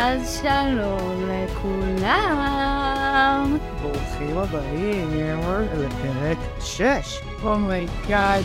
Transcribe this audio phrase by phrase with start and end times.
[0.00, 2.68] אז שלום לכולם.
[3.82, 5.10] ברוכים הבאים
[5.74, 6.82] לפרק 6.
[7.42, 8.44] oh my god.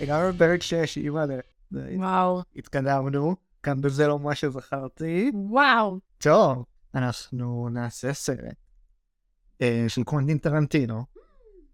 [0.00, 1.24] הגענו לפרק 6, אימא,
[1.72, 2.42] וואו.
[2.56, 5.30] התקדמנו, כאן בזה לא מה שזכרתי.
[5.34, 5.98] וואו.
[6.18, 8.54] טוב, אנחנו נעשה סרט
[9.62, 11.04] אה, של קוונטין טרנטינו.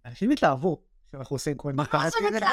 [0.07, 0.83] אנשים התלהבו
[1.13, 2.47] שאנחנו עושים קוונטין טרנטינו.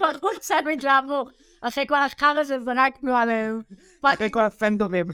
[0.00, 1.24] אנחנו קצת התלהבו.
[1.60, 3.60] אחרי כל החרא שזרקנו עליהם.
[4.02, 5.06] אחרי כל הפנדומים.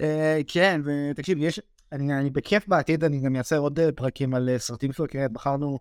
[0.00, 1.60] אה, כן, ותקשיב, יש,
[1.92, 5.18] אני, אני בכיף בעתיד, אני גם אעשה עוד אה, פרקים על אה, סרטים שלו, כי
[5.32, 5.78] בחרנו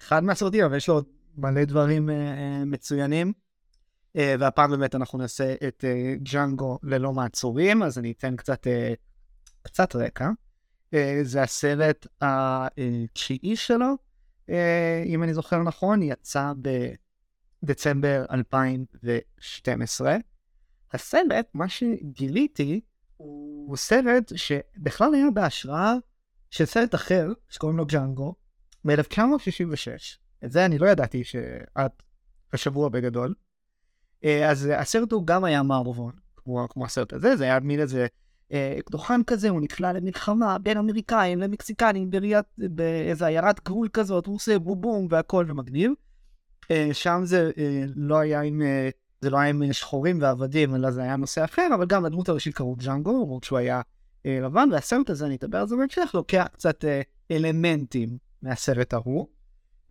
[0.00, 1.04] אחד מהסרטים, אבל יש לו עוד
[1.36, 2.12] מלא דברים uh,
[2.66, 3.32] מצוינים.
[4.16, 8.70] Uh, והפעם באמת אנחנו נעשה את uh, ג'אנגו ללא מעצורים, אז אני אתן קצת, uh,
[9.62, 10.30] קצת רקע.
[10.94, 13.94] Uh, זה הסרט התשיעי שלו,
[14.46, 14.52] uh,
[15.06, 16.52] אם אני זוכר נכון, יצא
[17.62, 20.16] בדצמבר 2012.
[20.92, 22.80] הסרט, מה שגיליתי,
[23.20, 25.94] הוא סרט שבכלל היה בהשראה
[26.50, 28.34] של סרט אחר, שקוראים לו ג'אנגו,
[28.84, 30.18] מ-1966.
[30.44, 32.02] את זה אני לא ידעתי שאת
[32.52, 33.34] השבוע בגדול.
[34.24, 38.06] אה, אז הסרט הוא גם היה מערבון, כמו, כמו הסרט הזה, זה היה מין איזה
[38.52, 44.34] אה, דוכן כזה, הוא נקלע למלחמה בין אמריקאים למקסיקנים בראיית, באיזה עיירת גבול כזאת, הוא
[44.34, 45.92] עושה בובום והכל ומגניב.
[46.70, 47.50] אה, שם זה
[47.96, 48.62] לא היה עם...
[49.20, 52.54] זה לא היה עם שחורים ועבדים, אלא זה היה נושא אחר, אבל גם הדמות הראשית
[52.54, 53.80] קראו ג'אנגו, למרות שהוא היה
[54.26, 59.26] אה, לבן, והסרט הזה, אני אדבר על זה בהמשך, לוקח קצת אה, אלמנטים מהסרט ההוא.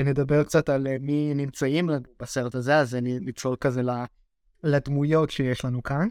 [0.02, 1.90] נדבר קצת על אה, מי נמצאים
[2.20, 3.82] בסרט הזה, אז אני נצלול כזה
[4.64, 6.08] לדמויות שיש לנו כאן.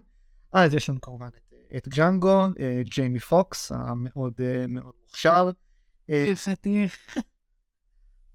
[0.52, 5.50] אז יש לנו כמובן את, את ג'אנגו, אה, ג'יימי פוקס, המאוד אה, מאוד מוכשר.
[6.10, 6.24] אה,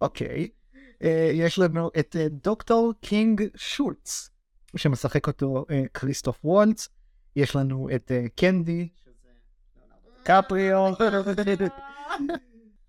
[0.01, 0.49] אוקיי.
[1.03, 4.29] אה, יש לנו את אה, דוקטור קינג שולץ.
[4.75, 6.89] שמשחק אותו uh, כריסטוף וולץ,
[7.35, 8.87] יש לנו את uh, קנדי,
[10.23, 10.93] קפריו,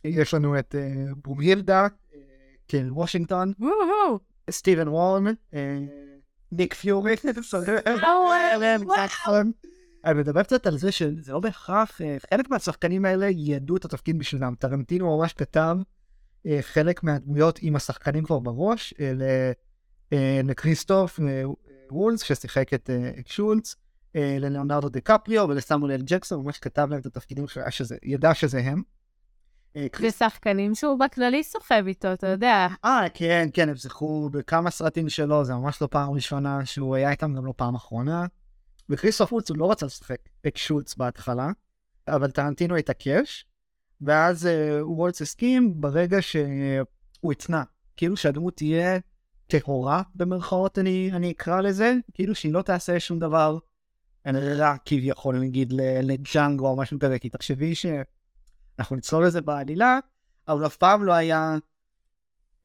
[0.05, 1.87] יש לנו את uh, ברומהילדה,
[2.67, 3.53] קרי וושינגטון,
[4.51, 5.25] סטיבן וורן,
[6.53, 7.15] ניק פיורי,
[10.05, 14.55] אני מדבר קצת על זה שזה לא בהכרח, חלק מהשחקנים האלה ידעו את התפקיד בשבילם.
[14.59, 15.77] טרנטינו ממש כתב
[16.61, 18.95] חלק מהדמויות עם השחקנים כבר בראש,
[20.45, 21.21] לכריסטוף,
[21.91, 27.01] וולס, ששיחק את uh, שולץ, uh, ללאונרדו דה קפריו ולסמואל אל ג'קסון, ממש כתב להם
[27.01, 28.83] את התפקידים שהוא שזה, ידע שזה הם.
[30.01, 32.69] ושחקנים שהוא בכללי סוחב איתו, אתה יודע.
[32.85, 37.11] אה, כן, כן, הם זכו בכמה סרטים שלו, זה ממש לא פעם ראשונה שהוא היה
[37.11, 38.27] איתם, גם לא פעם אחרונה.
[38.89, 41.51] וכריסטוף וולץ הוא לא רצה לשחק את שולץ בהתחלה,
[42.09, 43.47] אבל טרנטינו התעקש,
[44.01, 44.49] ואז
[44.81, 47.63] וולץ הסכים ברגע שהוא התנה,
[47.97, 48.99] כאילו שהדמות תהיה
[49.47, 53.59] טהורה במרכאות אני, אני אקרא לזה, כאילו שהיא לא תעשה שום דבר
[54.27, 55.73] רע כביכול נגיד
[56.03, 59.99] לג'אנגו או משהו כזה, כי תחשבי שאנחנו נצלול לזה בעלילה,
[60.49, 61.57] אבל אף פעם לא היה,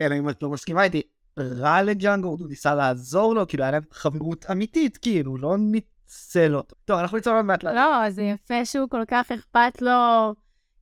[0.02, 1.02] אלא אם את לא מסכימה איתי,
[1.40, 6.76] רע לג'אנגו, הוא ניסה לעזור לו, כאילו היה להם חברות אמיתית, כאילו, לא ניצל אותו.
[6.86, 7.64] טוב, אנחנו נצלול עוד מעט.
[7.64, 9.92] לא, זה יפה שהוא כל כך אכפת לו.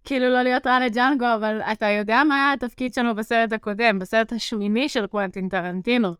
[0.07, 4.33] כאילו לא להיות רע לג'אנגו, אבל אתה יודע מה היה התפקיד שלנו בסרט הקודם, בסרט
[4.33, 6.13] השמיני של קוונטין טרנטינו.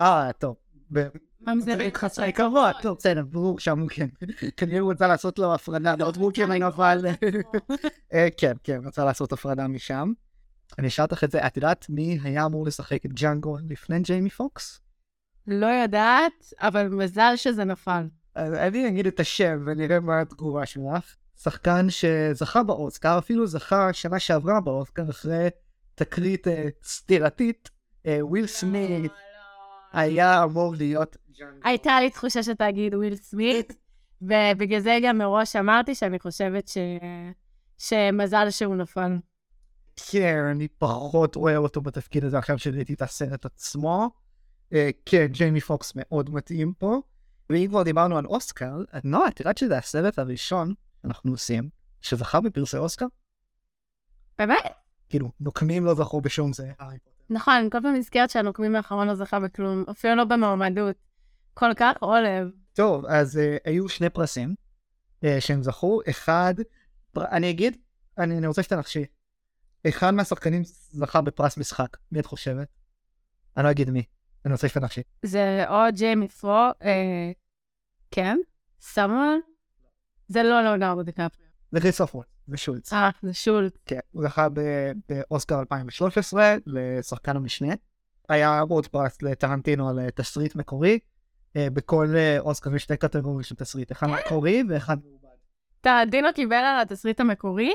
[0.00, 0.56] אה, טוב.
[1.40, 4.06] ממזרית חסרי כבוד, טוב, בסדר, ברור שם כן.
[4.56, 7.06] כנראה הוא רצה לעשות לו הפרדה, עוד מוקים, אבל...
[8.36, 10.12] כן, כן, רצה לעשות הפרדה משם.
[10.78, 14.30] אני אשאל אותך את זה, את יודעת מי היה אמור לשחק את ג'אנגו לפני ג'יימי
[14.30, 14.80] פוקס?
[15.46, 18.08] לא יודעת, אבל מזל שזה נפל.
[18.36, 21.16] אני אגיד את השם ונראה מה התגובה שלך.
[21.42, 25.48] שחקן שזכה באוסקר, אפילו זכה שנה שעברה באוסקר אחרי
[25.94, 26.50] תקרית uh,
[26.82, 27.70] סטירתית,
[28.02, 29.12] uh, וויל סמית
[29.92, 31.16] היה אמור להיות
[31.64, 33.76] הייתה לי תחושה שתגיד וויל סמית,
[34.22, 36.78] ובגלל זה גם מראש אמרתי שאני חושבת ש...
[37.78, 39.16] שמזל שהוא נפל.
[40.10, 44.10] כן, אני פחות רואה אותו בתפקיד הזה עכשיו שראיתי את הסרט עצמו.
[44.72, 47.00] Uh, כן, ג'יימי פוקס מאוד מתאים פה.
[47.50, 50.74] ואם כבר דיברנו על אוסקר, נועה, את יודעת שזה הסרט הראשון
[51.06, 51.68] אנחנו עושים,
[52.00, 53.06] שזכה בפרסי אוסקר.
[54.38, 54.64] באמת?
[55.08, 56.72] כאילו, נוקמים לא זכו בשום זה.
[57.30, 60.96] נכון, אני כל פעם נזכרת שהנוקמים האחרון לא זכה בכלום, אפילו לא במועמדות.
[61.54, 62.50] כל כך עולב.
[62.72, 64.54] טוב, אז uh, היו שני פרסים
[65.24, 66.00] uh, שהם זכו.
[66.10, 66.54] אחד,
[67.12, 67.24] פר...
[67.24, 67.76] אני אגיד,
[68.18, 69.04] אני, אני רוצה שתנחשי.
[69.88, 72.68] אחד מהשחקנים זכה בפרס משחק, מי את חושבת?
[73.56, 74.02] אני לא אגיד מי,
[74.44, 75.00] אני רוצה שתנחשי.
[75.22, 77.30] זה או ג'יימי פרו, אה,
[78.10, 78.38] כן?
[78.80, 79.38] סמואל?
[80.28, 81.28] זה לא לאונרדו דיקפריו.
[81.72, 82.92] זה כריסטופר, זה שולץ.
[82.92, 83.72] אה, זה שולץ.
[83.86, 84.48] כן, הוא זכה
[85.08, 87.74] באוסקר 2013 לשחקן המשנה.
[88.28, 90.98] היה עוד פרס לטרנטינו על אה, תסריט מקורי.
[91.56, 95.28] אה, בכל אה, אוסקר יש שתי קטגוריות של תסריט, אחד מקורי ואחד מעובד.
[95.80, 97.72] טרנטינו קיבל על התסריט המקורי,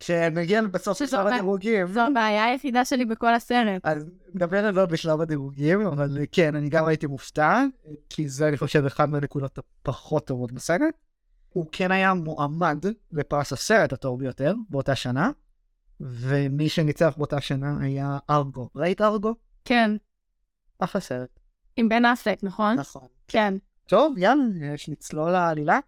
[0.00, 1.26] כשנגיע בסוף לשלב.
[1.26, 3.80] הדירוגים, זו הבעיה היחידה שלי בכל הסרט.
[3.84, 7.64] אז נדבר על זה בשלב הדירוגים, אבל כן, אני גם הייתי מופתע,
[8.10, 10.94] כי זה אני חושב אחד מהנקודות הפחות טובות בסרט.
[11.54, 15.30] הוא כן היה מועמד לפרס הסרט הטוב ביותר באותה שנה,
[16.00, 18.70] ומי שניצח באותה שנה היה ארגו.
[18.76, 19.34] ראית ארגו?
[19.64, 19.90] כן,
[20.78, 21.38] אחלה סרט.
[21.76, 22.74] עם בן אפלק, נכון?
[22.74, 23.06] נכון.
[23.28, 23.54] כן.
[23.86, 25.78] טוב, יאללה, יש לצלול לעלילה.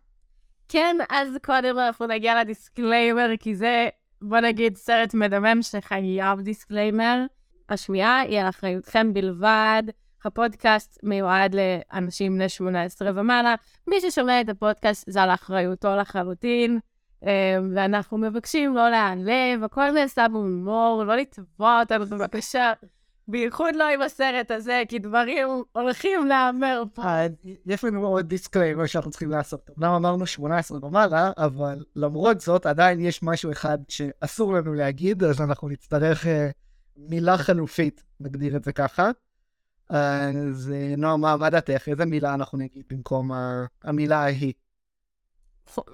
[0.68, 3.88] כן, אז קודם אנחנו נגיע לדיסקליימר, כי זה,
[4.22, 7.24] בוא נגיד, סרט מדמם שחייב דיסקליימר.
[7.68, 9.82] השמיעה היא על אחריותכם בלבד.
[10.24, 13.54] הפודקאסט מיועד לאנשים בני 18 ומעלה.
[13.86, 16.78] מי ששומע את הפודקאסט זה על אחריותו לחלוטין,
[17.26, 22.72] אה, ואנחנו מבקשים לא להיעלב, הכל נעשה בהומור, לא לתבוע אותנו בבקשה.
[23.28, 27.02] בייחוד לא עם הסרט הזה, כי דברים הולכים להיאמר פה.
[27.02, 27.26] אה,
[27.66, 29.70] יש לנו עוד דיסקליימר שאנחנו צריכים לעשות.
[29.78, 35.40] אמנם אמרנו 18 ומעלה, אבל למרות זאת עדיין יש משהו אחד שאסור לנו להגיד, אז
[35.40, 36.48] אנחנו נצטרך אה,
[36.96, 39.10] מילה חלופית, נגדיר את זה ככה.
[39.88, 41.88] אז אה, נועה, מה דעתך?
[41.88, 43.30] איזה מילה אנחנו נגיד במקום
[43.84, 44.52] המילה ההיא?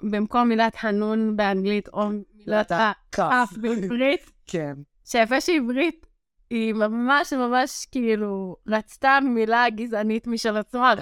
[0.03, 4.73] במקום מילת הנון באנגלית, או מילת הכף בעברית, כן.
[5.05, 6.05] שיפה שעברית
[6.49, 10.93] היא ממש ממש כאילו רצתה מילה גזענית משל עצמה,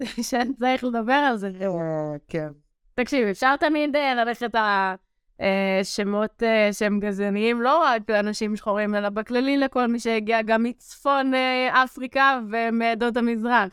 [0.30, 1.50] שאני צריך לדבר על זה.
[1.60, 2.48] אה, כן.
[2.94, 4.54] תקשיב, אפשר תמיד אה, ללכת
[5.82, 11.34] שמות אה, שהם גזעניים, לא רק לאנשים שחורים, אלא בכללי לכל מי שהגיע גם מצפון
[11.34, 13.72] אה, אפריקה ומעדות המזרח.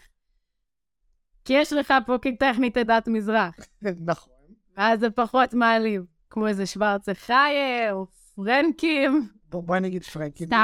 [1.45, 3.55] כי יש לך פה טכנית עדת מזרח.
[4.05, 4.33] נכון.
[4.77, 9.27] ואז זה פחות מעליב, כמו איזה שוורצה חיה, או פרנקים.
[9.49, 10.45] בוא- בואי נגיד פרנקי.
[10.45, 10.63] סתם,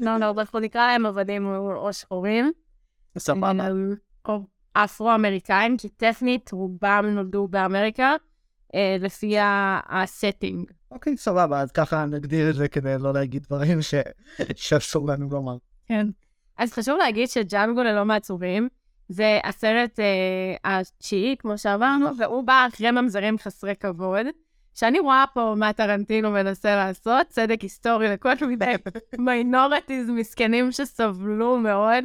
[0.00, 2.52] לא, לא, אנחנו נקרא להם עבדים או שחורים.
[3.18, 3.68] סבבה.
[4.28, 4.40] או
[4.72, 8.14] אפרו-אמריקאים, כי טכנית רובם נולדו באמריקה,
[8.74, 9.36] אה, לפי
[9.88, 10.70] הסטינג.
[10.90, 13.94] אוקיי, סבבה, אז ככה נגדיר את זה כדי לא להגיד דברים ש-
[14.56, 15.56] שאסור לנו לומר.
[15.86, 16.06] כן.
[16.58, 18.68] אז חשוב להגיד שג'אנגו ללא מעצורים,
[19.08, 20.04] זה הסרט אה,
[20.78, 24.26] התשיעי, כמו שאמרנו, והוא בא אחרי ממזרים חסרי כבוד.
[24.74, 28.74] שאני רואה פה מה טרנטינו מנסה לעשות, צדק היסטורי לכל מיני
[29.18, 32.04] מיינורטיז מסכנים שסבלו מאוד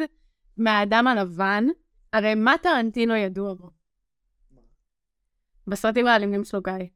[0.57, 1.65] מהאדם הלבן.
[2.13, 3.69] הרי מה טרנטינו ידוע בו?
[5.71, 6.87] בסרטים האלימים שלו, גיא.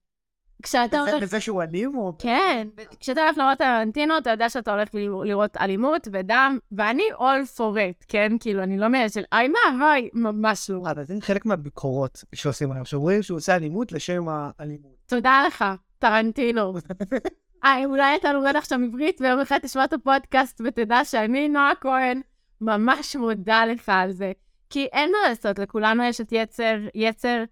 [0.64, 1.22] כשאתה הולך...
[1.22, 2.14] בזה שהוא אלים או...
[2.20, 2.68] כן,
[3.00, 4.90] כשאתה הולך לראות טרנטינו, אתה יודע שאתה הולך
[5.24, 8.32] לראות אלימות ודם, ואני all for it, כן?
[8.40, 10.82] כאילו, אני לא מאלה של, אוי, מה, אוי, ממש לא.
[10.92, 14.96] אבל זה חלק מהביקורות שעושים עליו, שאומרים שהוא עושה אלימות לשם האלימות.
[15.06, 15.66] תודה לך,
[16.00, 16.74] טרנטינו.
[17.66, 22.22] אה, אולי אתה לומד עכשיו עברית, ויום אחד תשמע את הפודקאסט ותדע שאני, נועה כהן,
[22.62, 24.32] ממש מודה לך על זה.
[24.70, 27.44] כי אין מה לעשות, לכולנו יש את יצר, יצר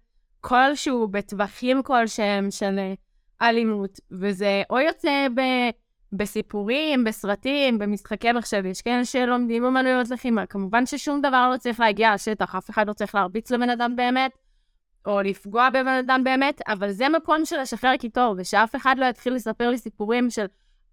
[0.46, 2.94] כלשהו בטווחים כלשהם של אה,
[3.48, 5.40] אלימות, וזה או יוצא ב,
[6.12, 10.46] בסיפורים, בסרטים, במשחקי מחשב, יש כאלה שלומדים אמנויות לחימה.
[10.46, 14.30] כמובן ששום דבר לא צריך להגיע לשטח, אף אחד לא צריך להרביץ לבן אדם באמת,
[15.06, 19.34] או לפגוע בבן אדם באמת, אבל זה מקום של לשחרר קיטור, ושאף אחד לא יתחיל
[19.34, 20.46] לספר לי סיפורים של,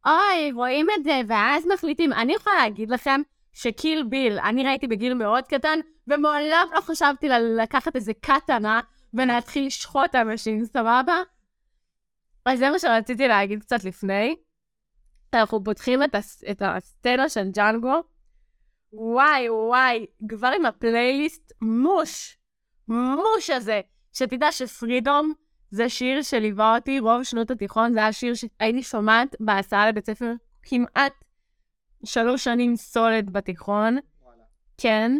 [0.06, 2.14] אוי, רואים את זה, ואז מחליטים.
[2.14, 3.22] אני יכולה להגיד לכם
[3.54, 8.80] שקיל ביל, אני ראיתי בגיל מאוד קטן, ומעולם לא חשבתי לקחת איזה קטנה
[9.14, 11.16] ולהתחיל לשחוט אנשים, סבבה?
[12.46, 14.36] אז זה מה שרציתי להגיד קצת לפני.
[15.34, 18.04] אנחנו פותחים את, הס- את הסצנה של ג'אנגו.
[18.94, 22.38] וואי, וואי, כבר עם הפלייליסט מוש,
[22.88, 23.82] מוש הזה.
[24.14, 25.34] שתדע שפרידום
[25.72, 30.34] זה שיר שליווה אותי רוב שנות התיכון, זה היה שיר שהייתי שומעת בהסעה לבית ספר
[30.64, 31.14] כמעט
[32.06, 33.98] שלוש שנים סולד בתיכון.
[34.78, 35.12] כן,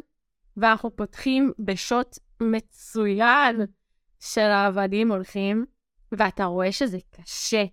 [0.58, 3.62] ואנחנו פותחים בשוט מצוין
[4.22, 5.66] של העבדים הולכים,
[6.12, 7.64] ואתה רואה שזה קשה,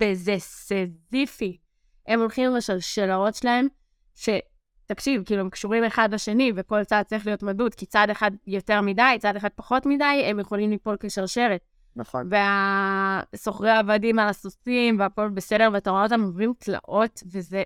[0.00, 1.58] וזה סזיפי.
[2.06, 3.66] הם הולכים עם השלשלאות שלהם,
[4.14, 8.80] שתקשיב, כאילו הם קשורים אחד לשני, וכל צעד צריך להיות מדוד, כי צעד אחד יותר
[8.80, 11.60] מדי, צעד אחד פחות מדי, הם יכולים ליפול כשרשרת.
[11.96, 12.28] נכון.
[12.30, 17.62] והסוחרי עבדים על הסוסים, והכל בסדר, ואתה רואה אותם עוברים תלאות, וזה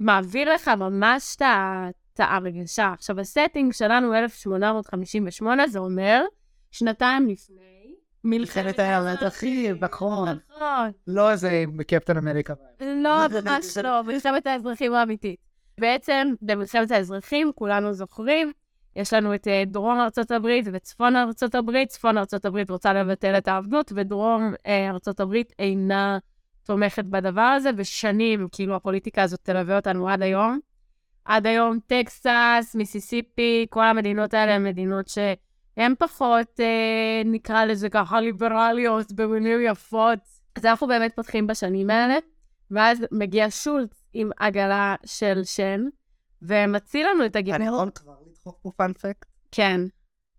[0.00, 2.92] מעביר לך ממש את ההרגשה.
[2.92, 6.24] עכשיו, הסטינג שלנו 1858, זה אומר
[6.72, 10.38] שנתיים לפני מלחמת האזרחים, נכון.
[10.56, 10.90] נכון.
[11.06, 12.54] לא איזה קפטן אמריקה.
[12.80, 15.40] לא, ממש לא, מלחמת האזרחים האמיתית.
[15.80, 18.52] בעצם, במלחמת האזרחים, כולנו זוכרים,
[18.96, 21.88] יש לנו את אה, דרום ארצות הברית וצפון ארצות הברית.
[21.88, 26.18] צפון ארצות הברית רוצה לבטל את העבדות, ודרום אה, ארצות הברית אינה
[26.64, 30.58] תומכת בדבר הזה, ושנים, כאילו, הפוליטיקה הזאת תלווה אותנו עד היום.
[31.24, 35.08] עד היום טקסס, מיסיסיפי, כל המדינות האלה הן מדינות
[35.76, 40.18] הן פחות, אה, נקרא לזה ככה, ליברליות במילים יפות.
[40.54, 42.14] אז אנחנו באמת פותחים בשנים האלה,
[42.70, 45.84] ואז מגיע שולץ עם עגלה של שן,
[46.42, 47.74] ומציל לנו את אני הגיבור.
[47.74, 49.26] יכול כבר לדחוף פה fun fact?
[49.50, 49.80] כן,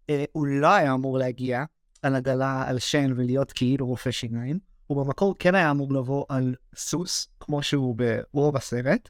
[0.10, 1.64] אה, הוא לא היה אמור להגיע
[2.02, 6.56] על עגלה על שן ולהיות כאילו רופא שיניים, הוא במקור כן היה אמור לבוא על
[6.76, 7.96] סוס, כמו שהוא
[8.34, 9.10] ברוב הסרט,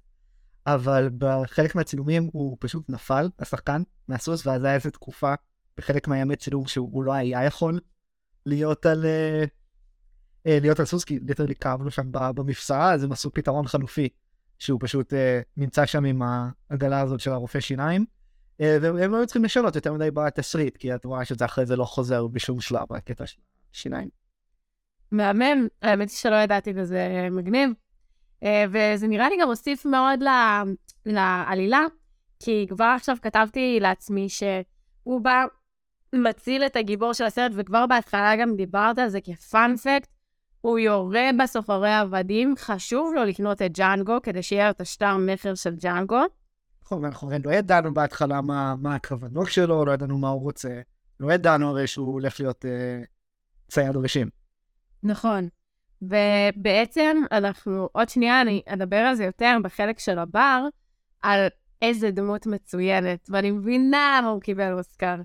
[0.68, 5.34] אבל בחלק מהצילומים הוא פשוט נפל, השחקן, מהסוס, ואז היה איזו תקופה
[5.77, 7.80] בחלק מהימי צילום שהוא לא היה יכול
[8.46, 9.06] להיות על...
[9.06, 9.44] אה,
[10.48, 14.10] אה, להיות על סוס, כי literally כאב לו שם במפשעה, אז הם עשו פתרון חלופי,
[14.60, 18.06] שהוא פשוט אה, נמצא שם עם העגלה הזאת של הרופא שיניים.
[18.60, 21.86] והם לא היו צריכים לשנות יותר מדי בתסריט, כי את רואה שזה אחרי זה לא
[21.86, 23.39] חוזר בשום שלב, הקטע של
[23.74, 24.10] השיניים.
[25.12, 27.70] מהמם, האמת היא שלא ידעתי וזה מגניב.
[28.70, 30.20] וזה נראה לי גם הוסיף מאוד
[31.06, 31.86] לעלילה,
[32.39, 35.46] כי כבר עכשיו כתבתי לעצמי שהוא בא,
[36.13, 40.10] מציל את הגיבור של הסרט, וכבר בהתחלה גם דיברת על זה כפאנפקט,
[40.62, 45.75] הוא יורה בסוחרי עבדים, חשוב לו לקנות את ג'אנגו, כדי שיהיה את השטר מכר של
[45.75, 46.22] ג'אנגו.
[46.84, 50.82] נכון, ואנחנו הרי לא ידענו בהתחלה מה, מה הכוונות שלו, לא ידענו מה הוא רוצה.
[51.20, 53.01] לא ידענו הרי שהוא הולך להיות אה,
[53.67, 54.29] צייד ראשים.
[55.03, 55.48] נכון.
[56.01, 60.67] ובעצם אנחנו, עוד שנייה אני אדבר על זה יותר בחלק של הבר,
[61.22, 61.48] על
[61.82, 65.15] איזה דמות מצוינת, ואני מבינה למה הוא קיבל אוסקר.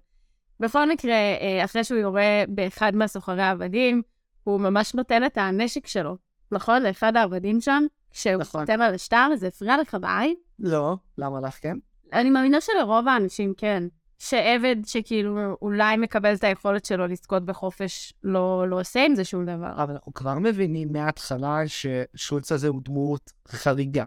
[0.61, 4.03] בכל מקרה, אה, אחרי שהוא יורה באחד מהסוחרי העבדים,
[4.45, 6.17] הוא ממש נותן את הנשק שלו,
[6.53, 6.83] נכון?
[6.83, 8.61] לאחד העבדים שם, כשהוא נכון.
[8.61, 10.35] חותם על השטר, זה הפריע לך בעין?
[10.59, 10.97] לא.
[11.19, 11.77] למה לך כן?
[12.13, 13.83] אני מאמינה שלרוב האנשים כן.
[14.19, 19.47] שעבד שכאילו אולי מקבל את היכולת שלו לזכות בחופש, לא, לא עושה עם זה שום
[19.47, 19.73] דבר.
[19.83, 24.05] אבל אנחנו כבר מבינים מההתחלה ששולץ הזה הוא דמות חריגה.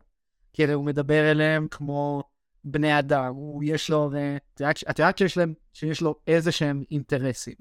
[0.53, 2.23] כי הוא מדבר אליהם כמו
[2.63, 4.37] בני אדם, הוא יש לו, אה,
[4.89, 7.55] את יודעת- שיש להם, שיש לו איזה שהם אינטרסים.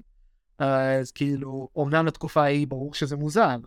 [0.59, 3.57] אז כאילו, אומנם לתקופה ההיא ברור שזה מוזר,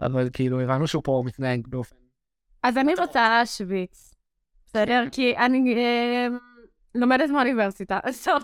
[0.00, 1.96] אבל כאילו, הבנו שהוא פה מתנהג באופן...
[2.62, 4.14] אז אני רוצה להשוויץ,
[4.66, 5.04] בסדר?
[5.12, 6.26] כי אני אה,
[6.94, 7.30] לומדת
[8.24, 8.42] טוב.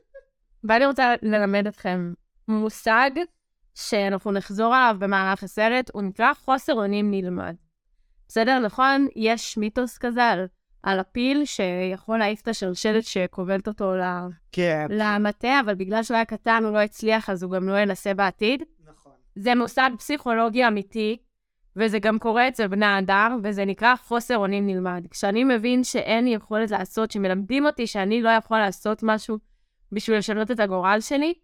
[0.64, 2.12] ואני רוצה ללמד אתכם
[2.48, 3.10] מושג
[3.74, 7.54] שאנחנו נחזור עליו במהלך הסרט, הוא נקרא חוסר אונים נלמד.
[8.28, 8.58] בסדר?
[8.58, 9.06] נכון?
[9.16, 10.46] יש מיתוס כזה על,
[10.82, 14.86] על הפיל שיכול להעיף את השלשלת שכובלת אותו ל- כן.
[14.90, 18.62] למטה, אבל בגלל שהוא היה קטן הוא לא הצליח, אז הוא גם לא ינסה בעתיד.
[18.86, 19.12] נכון.
[19.36, 21.16] זה מושג פסיכולוגי אמיתי,
[21.76, 25.06] וזה גם קורה אצל בני אדם, וזה נקרא חוסר אונים נלמד.
[25.10, 29.38] כשאני מבין שאין לי יכולת לעשות, שמלמדים אותי שאני לא יכול לעשות משהו
[29.92, 31.34] בשביל לשנות את הגורל שלי,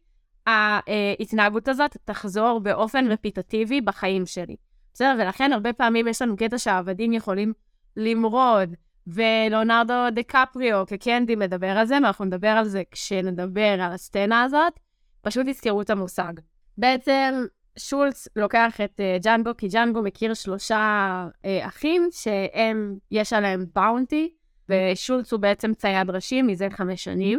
[0.46, 4.56] ההתנהגות הזאת תחזור באופן רפיטטיבי בחיים שלי.
[4.94, 5.16] בסדר?
[5.18, 7.52] ולכן הרבה פעמים יש לנו קטע שהעבדים יכולים
[7.96, 8.74] למרוד,
[9.06, 14.72] ולאונרדו דקפריו כקנדי מדבר על זה, ואנחנו נדבר על זה כשנדבר על הסצנה הזאת.
[15.22, 16.32] פשוט תזכרו את המושג.
[16.78, 17.44] בעצם
[17.78, 24.34] שולץ לוקח את uh, ג'אנגו, כי ג'אנגו מכיר שלושה uh, אחים שהם, יש עליהם באונטי,
[24.68, 27.38] ושולץ הוא בעצם צייד ראשי מזה חמש שנים,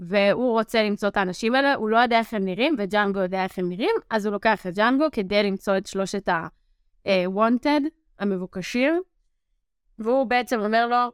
[0.00, 3.58] והוא רוצה למצוא את האנשים האלה, הוא לא יודע איך הם נראים, וג'אנגו יודע איך
[3.58, 7.82] הם נראים, אז הוא לוקח את ג'אנגו כדי למצוא את שלושת ה-wanted,
[8.18, 9.02] המבוקשים,
[9.98, 11.12] והוא בעצם אומר לו,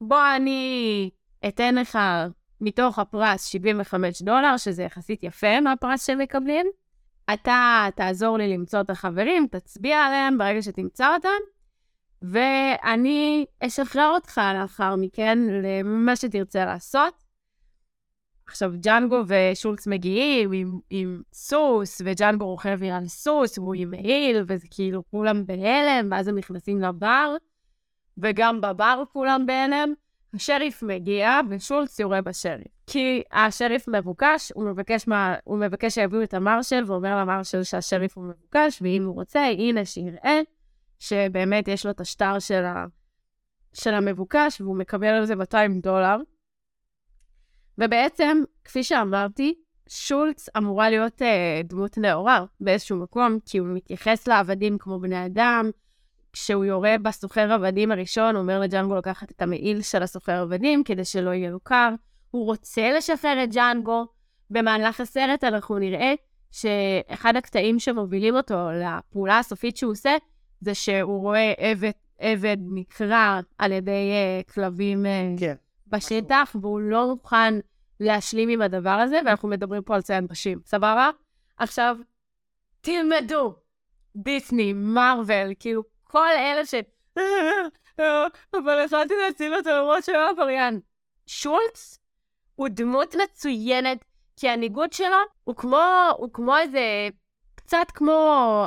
[0.00, 1.10] בוא אני
[1.48, 1.98] אתן לך
[2.60, 6.66] מתוך הפרס 75 דולר, שזה יחסית יפה מהפרס שהם מקבלים.
[7.34, 11.28] אתה תעזור לי למצוא את החברים, תצביע עליהם ברגע שתמצא אותם,
[12.22, 17.14] ואני אשחרר אותך לאחר מכן למה שתרצה לעשות.
[18.46, 24.66] עכשיו, ג'אנגו ושולץ מגיעים עם, עם סוס, וג'אנגו רוכב על סוס, והוא עם מעיל, וזה
[24.70, 27.36] כאילו כולם בהלם, ואז הם נכנסים לבר,
[28.22, 29.94] וגם בבר כולם בהלם.
[30.34, 32.66] השריף מגיע, ושולץ יורה בשריף.
[32.86, 38.24] כי השריף מבוקש, הוא מבקש, מה, הוא מבקש שיביאו את המרשל, ואומר למרשל שהשריף הוא
[38.24, 40.40] מבוקש, ואם הוא רוצה, הנה שיראה
[40.98, 42.84] שבאמת יש לו את השטר של, ה,
[43.72, 46.16] של המבוקש, והוא מקבל על זה 200 דולר.
[47.78, 49.54] ובעצם, כפי שאמרתי,
[49.88, 55.70] שולץ אמורה להיות אה, דמות נאורה באיזשהו מקום, כי הוא מתייחס לעבדים כמו בני אדם,
[56.32, 61.04] כשהוא יורה בסוחר עבדים הראשון, הוא אומר לג'אנגו לקחת את המעיל של הסוחר עבדים כדי
[61.04, 61.90] שלא יהיה לו קר.
[62.30, 64.06] הוא רוצה לשחרר את ג'אנגו.
[64.50, 66.14] במהלך הסרט אנחנו נראה
[66.50, 70.16] שאחד הקטעים שמובילים אותו לפעולה הסופית שהוא עושה,
[70.60, 75.54] זה שהוא רואה עבד, עבד נקרע על ידי uh, כלבים uh, כן.
[75.86, 77.54] בשטח, והוא לא מוכן
[78.00, 81.10] להשלים עם הדבר הזה, ואנחנו מדברים פה על ציין נשים, סבבה?
[81.56, 81.96] עכשיו,
[82.80, 83.54] תלמדו,
[84.16, 86.74] דיסני, מארוול, כאילו, כל אלה ש...
[88.58, 90.80] אבל יכולתי להציל אותו למרות שהוא עבריין.
[91.26, 91.98] שולץ
[92.54, 94.04] הוא דמות מצוינת
[94.36, 95.78] כי הניגוד שלו הוא כמו,
[96.16, 97.08] הוא כמו איזה,
[97.54, 98.64] קצת כמו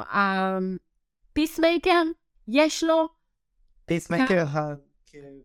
[1.32, 2.04] ה Peacemaker,
[2.48, 3.10] יש לו
[3.86, 4.44] Peacemaker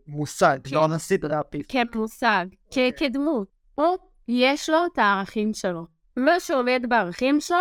[0.06, 0.76] המושג, כן.
[0.76, 1.92] לא הסדרה Peacemaker.
[1.92, 2.92] כמושג, אוקיי.
[2.96, 3.48] כדמות.
[3.74, 5.86] הוא, יש לו את הערכים שלו.
[6.16, 7.56] מה שעומד בערכים שלו,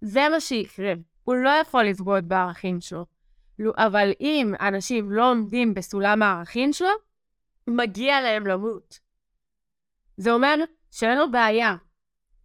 [0.00, 0.92] זה מה שיקרה.
[1.24, 3.04] הוא לא יכול לבגוד בערכים שלו.
[3.58, 6.88] לו- אבל אם אנשים לא עומדים בסולם הערכים שלו,
[7.66, 8.98] מגיע להם למות.
[10.16, 10.54] זה אומר
[10.90, 11.76] שאין לו בעיה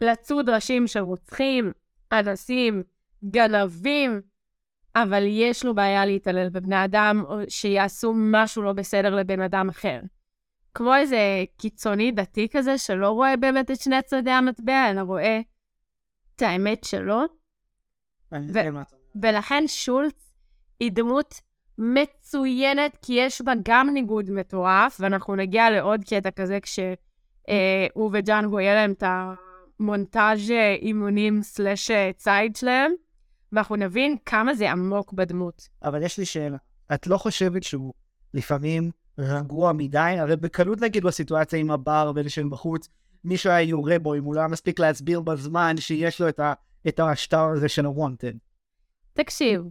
[0.02, 1.72] לצוד ראשים של רוצחים,
[2.12, 2.84] אנסים,
[3.26, 4.22] גנבים,
[4.96, 10.00] אבל יש לו בעיה להתעלל בבני אדם, או שיעשו משהו לא בסדר לבן אדם אחר.
[10.74, 11.18] כמו איזה
[11.58, 15.40] קיצוני דתי כזה, שלא רואה באמת את שני צדדי המטבע, אלא רואה
[16.36, 17.22] את האמת שלו,
[18.32, 18.60] ו-.
[19.22, 20.31] ולכן שולץ
[20.82, 21.42] היא דמות
[21.78, 28.76] מצוינת, כי יש בה גם ניגוד מטורף, ואנחנו נגיע לעוד קטע כזה כשהוא וג'אנגו יהיה
[28.76, 29.04] להם את
[29.80, 32.92] המונטאז' אימונים סלאש ציד שלהם,
[33.52, 35.68] ואנחנו נבין כמה זה עמוק בדמות.
[35.84, 36.58] אבל יש לי שאלה.
[36.94, 37.94] את לא חושבת שהוא
[38.34, 40.16] לפעמים רגוע מדי?
[40.20, 42.88] הרי בקלות נגיד בסיטואציה עם הבר ואלה שהם בחוץ,
[43.24, 46.54] מישהו היה יורה בו אם הוא לא היה מספיק להסביר בזמן שיש לו את, ה,
[46.88, 48.38] את השטר הזה של ה-wanted.
[49.14, 49.62] תקשיב,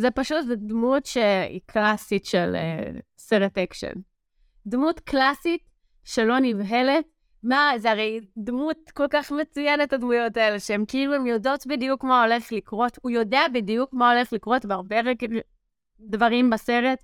[0.00, 3.92] זה פשוט דמות שהיא קלאסית של אה, סרט אקשן.
[4.66, 5.60] דמות קלאסית
[6.04, 7.04] שלא נבהלת.
[7.42, 12.24] מה, זה הרי דמות כל כך מצוינת, הדמויות האלה, שהן כאילו, הן יודעות בדיוק מה
[12.24, 12.98] הולך לקרות.
[13.02, 14.96] הוא יודע בדיוק מה הולך לקרות בהרבה
[16.00, 16.98] דברים בסרט,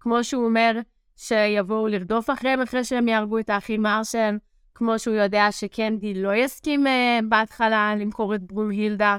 [0.00, 0.72] כמו שהוא אומר
[1.16, 4.36] שיבואו לרדוף אחריהם אחרי שהם יהרגו את האחים מרשל,
[4.74, 6.90] כמו שהוא יודע שקנדי לא יסכים uh,
[7.28, 9.16] בהתחלה למכור את ברומהילדה.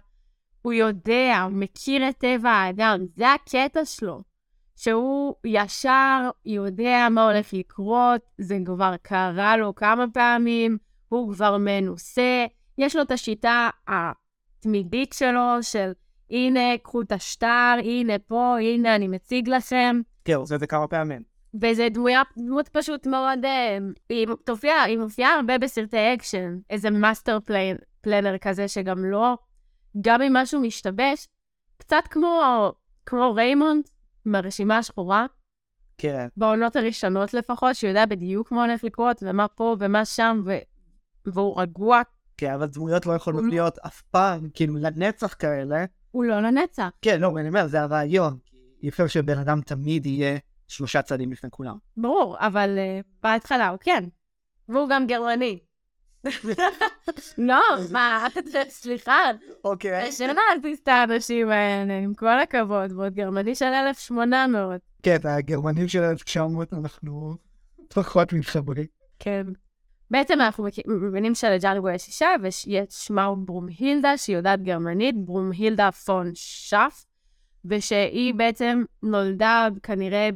[0.62, 4.22] הוא יודע, הוא מכיר את טבע האדם, זה הקטע שלו.
[4.76, 10.78] שהוא ישר יודע מה הולך לקרות, זה כבר קרה לו כמה פעמים,
[11.10, 12.46] הוא כבר מנוסה,
[12.78, 15.92] יש לו את השיטה התמידית שלו של
[16.32, 20.02] הנה, קחו את השטר, הנה פה, הנה, אני מציג לכם.
[20.26, 21.22] כן, הוא עושה את זה כמה פעמים.
[21.62, 23.78] וזה דמויה, דמות פשוט מאוד, אה,
[24.86, 27.38] היא מופיעה הרבה בסרטי אקשן, איזה master
[28.02, 29.38] planner כזה שגם לא,
[30.02, 31.28] גם אם משהו משתבש,
[31.78, 32.42] קצת כמו,
[33.06, 33.84] כמו ריימונד
[34.26, 35.26] מהרשימה השחורה,
[35.98, 36.28] כן.
[36.38, 40.58] בעונות הראשונות לפחות, שהוא יודע בדיוק מה הולך לקרות, ומה פה ומה שם, ו...
[41.26, 42.02] והוא רגוע,
[42.38, 45.86] כן, אבל דמויות לא יכולות הוא- להיות אף פעם, כאילו לנצח כאלה.
[46.12, 46.90] הוא לא לנצח.
[47.02, 48.38] כן, לא, אני אומר, זה הרעיון.
[48.84, 51.78] אי אפשר שבן אדם תמיד יהיה שלושה צעדים לפני כולם.
[51.98, 54.04] ברור, אבל uh, בהתחלה הוא כן.
[54.70, 55.60] והוא גם גרמני.
[57.38, 58.28] לא, מה,
[58.70, 59.32] סליחה,
[59.64, 60.12] אוקיי.
[60.12, 64.82] שלא להזיז את האנשים האלה, עם כל הכבוד, ועוד גרמני של 1800.
[65.04, 67.36] כן, הגרמנים של 1900 אנחנו
[67.94, 68.86] פחות מתחברים.
[69.20, 69.44] כן.
[70.12, 77.06] בעצם אנחנו מבינים שלג'אנגו יש אישה, ושמה ברומהילדה, שהיא יודעת גרמנית, ברומהילדה פון שף,
[77.66, 80.30] ושהיא בעצם נולדה כנראה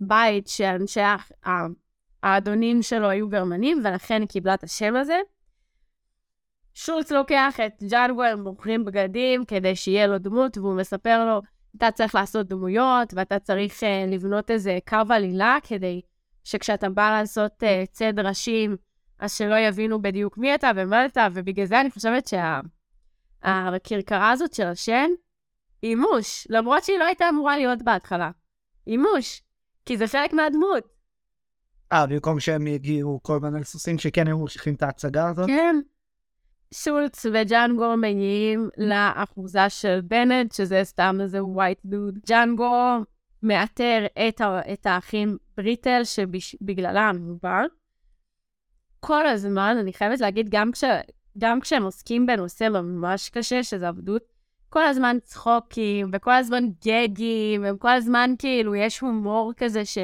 [0.00, 0.48] בבית
[0.96, 1.66] האח- ה-
[2.22, 5.20] האדונים שלו היו גרמנים, ולכן היא קיבלה את השם הזה.
[6.74, 11.42] שולץ לוקח את ג'אנגו, הם מוכרים בגדים כדי שיהיה לו דמות, והוא מספר לו,
[11.76, 16.00] אתה צריך לעשות דמויות, ואתה צריך uh, לבנות איזה קו עלילה כדי
[16.44, 18.76] שכשאתה בא לעשות uh, צד ראשים,
[19.18, 22.30] אז שלא יבינו בדיוק מי אתה ומה אתה, ובגלל זה אני חושבת
[23.42, 25.10] שהכרכרה הזאת של השן,
[25.82, 28.30] היא מוש, למרות שהיא לא הייתה אמורה להיות בהתחלה.
[28.86, 29.42] היא מוש,
[29.86, 30.84] כי זה חלק מהדמות.
[31.92, 35.46] אה, במקום שהם יגיעו כל מיני סוסים שכן היו ממשיכים את ההצגה הזאת?
[35.46, 35.76] כן.
[36.74, 42.18] שולץ וג'אנגו מגיעים לאחוזה של בנט, שזה סתם איזה ווייט דוד.
[42.26, 42.74] ג'אנגו
[43.42, 47.62] מאתר את, ה- את האחים בריטל, שבגללם הוא בא.
[49.00, 50.84] כל הזמן, אני חייבת להגיד, גם, כש,
[51.38, 54.22] גם כשהם עוסקים בנושא ממש קשה, שזה עבדות,
[54.68, 59.98] כל הזמן צחוקים, וכל הזמן גגים, וכל הזמן כאילו יש הומור כזה ש...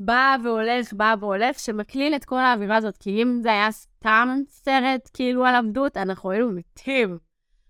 [0.00, 5.10] בא והולך, בא והולך, שמקליל את כל האווירה הזאת, כי אם זה היה סתם סרט
[5.14, 7.18] כאילו על עבדות, אנחנו היינו מתים.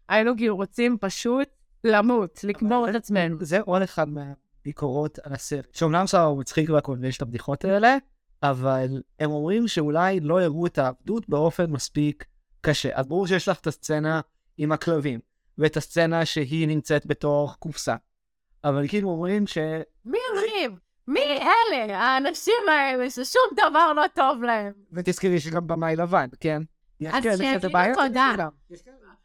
[0.09, 1.49] היינו כאילו רוצים פשוט
[1.85, 3.37] למות, לקבור את עצמנו.
[3.41, 5.75] זה עוד אחד מהביקורות על הסרט.
[5.75, 7.97] שאומנם סבבה הוא מצחיק והכל ויש את הבדיחות האלה,
[8.43, 12.25] אבל הם אומרים שאולי לא הראו את העבדות באופן מספיק
[12.61, 12.89] קשה.
[12.95, 14.21] אז ברור שיש לך את הסצנה
[14.59, 15.21] עם הכלבים,
[15.59, 17.97] ואת הסצנה שהיא נמצאת בתוך קופסה.
[18.65, 19.59] אבל כאילו אומרים ש...
[20.05, 20.88] מי אומרים?
[21.09, 21.99] מי אלה?
[21.99, 24.73] האנשים האלה ששום דבר לא טוב להם.
[24.93, 26.63] ותזכרי שגם במאי לבן, כן?
[27.01, 27.69] יש אז כאלה שיגידו.
[27.95, 28.49] תודה.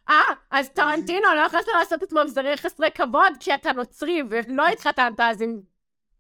[0.09, 5.19] אה, אז טרנטינו לא יכולת לעשות את ממזרי חסרי כבוד כי אתה נוצרי ולא התחתנת
[5.19, 5.59] אז עם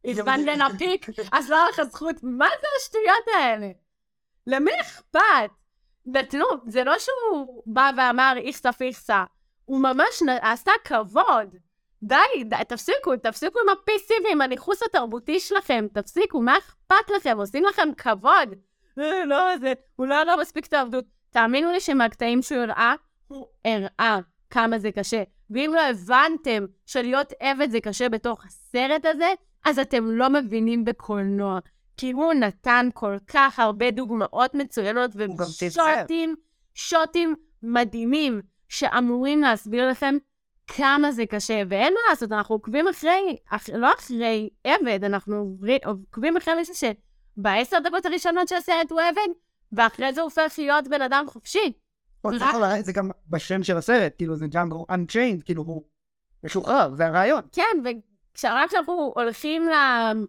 [0.03, 2.15] איזבן לנפיק, אז לא היה לך זכות.
[2.23, 3.71] מה זה השטויות האלה?
[4.47, 5.51] למי אכפת?
[6.05, 9.23] נתנו, זה לא שהוא בא ואמר איכסה פיכסה,
[9.65, 11.55] הוא ממש עשה כבוד.
[12.03, 17.37] די, די, תפסיקו, תפסיקו עם ה-PC ועם הניכוס התרבותי שלכם, תפסיקו, מה אכפת לכם?
[17.37, 18.55] עושים לכם כבוד.
[18.99, 21.05] אה, לא, זה, אולי לא מספיק את העבדות.
[21.29, 22.95] תאמינו לי שמהקטעים שהוא הראה,
[23.27, 25.23] הוא הראה כמה זה קשה.
[25.49, 29.33] ואם לא הבנתם שלהיות עבד זה קשה בתוך הסרט הזה,
[29.65, 31.59] אז אתם לא מבינים בקולנוע.
[31.97, 35.11] כי הוא נתן כל כך הרבה דוגמאות מצוינות.
[35.95, 36.35] ושוטים,
[36.73, 40.15] שוטים מדהימים, שאמורים להסביר לכם
[40.67, 41.61] כמה זה קשה.
[41.69, 47.77] ואין מה לעשות, אנחנו עוקבים אחרי, אח, לא אחרי עבד, אנחנו עוקבים אחרי מישהו שבעשר
[47.83, 49.33] דקות הראשונות של הסרט הוא עבד,
[49.71, 51.73] ואחרי זה הוא הופך להיות בן אדם חופשי.
[52.81, 55.83] זה גם בשם של הסרט, כאילו זה ג'אנגו Unchained, כאילו הוא
[56.43, 57.41] משוחרר, זה הרעיון.
[57.51, 59.67] כן, וכשרק כשאנחנו הולכים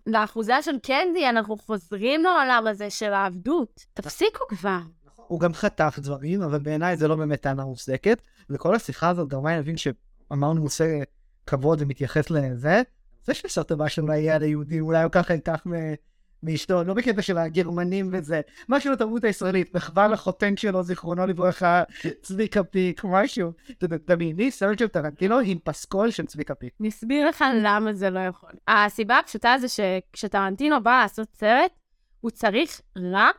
[0.06, 3.84] לאחוזה של קנדי, אנחנו חוזרים לעולם הזה של העבדות.
[3.94, 4.78] תפסיקו כבר.
[5.16, 9.50] הוא גם חטף דברים, אבל בעיניי זה לא באמת טענה מוצדקת, וכל השיחה הזאת גרמה
[9.50, 9.76] לי להבין
[10.28, 11.02] שאמרנו הוא עושה
[11.46, 12.82] כבוד ומתייחס לזה,
[13.24, 15.66] זה שהשארת הבא שלו יהיה על היהודים, אולי הוא ככה ייקח
[16.42, 21.82] מאשתו, לא בקטע של הגרמנים וזה, משהו לתרבות הישראלית, מחווה לחותן שלו, זיכרונו לברכה,
[22.22, 23.52] צביקה פיק, משהו.
[23.70, 26.74] אתה יודע, דמייני סרט של טרנטינו עם פסקול של צביקה פיק.
[26.80, 28.50] אני אסביר לך למה זה לא יכול.
[28.68, 31.70] הסיבה הפשוטה זה שכשטרנטינו בא לעשות סרט,
[32.20, 33.30] הוא צריך רע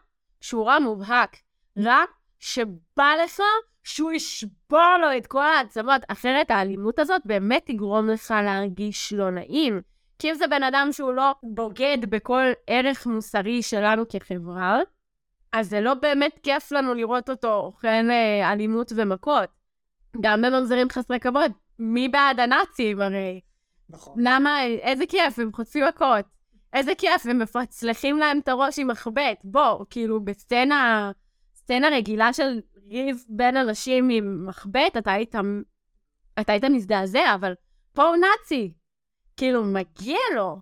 [0.41, 1.37] שהוא רע מובהק.
[1.77, 2.03] רע
[2.39, 3.41] שבא לך
[3.85, 9.81] שהוא ישבור לו את כל העצמות, אחרת האלימות הזאת באמת תגרום לך להרגיש לא נעים.
[10.19, 14.79] כי אם זה בן אדם שהוא לא בוגד בכל ערך מוסרי שלנו כחברה,
[15.53, 19.49] אז זה לא באמת כיף לנו לראות אותו אוכל אה, אלימות ומכות.
[20.21, 21.51] גם בממזרים חסרי כבוד.
[21.79, 23.41] מי בעד הנאצים הרי?
[23.89, 24.13] נכון.
[24.17, 26.25] למה, איזה כיף, הם חוטפים מכות.
[26.73, 29.41] איזה כיף, הם מפצלחים להם את הראש עם מחבט.
[29.43, 31.11] בוא, כאילו, בסצנה,
[31.55, 35.35] סצנה רגילה של ריב בין אנשים עם מחבט, אתה היית,
[36.39, 37.53] אתה היית מזדעזע, אבל
[37.93, 38.73] פה הוא נאצי.
[39.37, 40.61] כאילו, מגיע לו.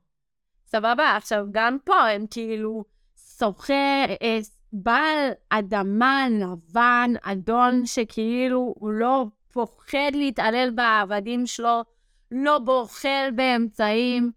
[0.65, 1.15] סבבה?
[1.17, 2.83] עכשיו, גם פה הם כאילו
[3.15, 4.39] סוחר, אה,
[4.73, 11.83] בעל אדמה לבן, אדון שכאילו הוא לא פוחד להתעלל בעבדים שלו,
[12.31, 14.31] לא בוחל באמצעים.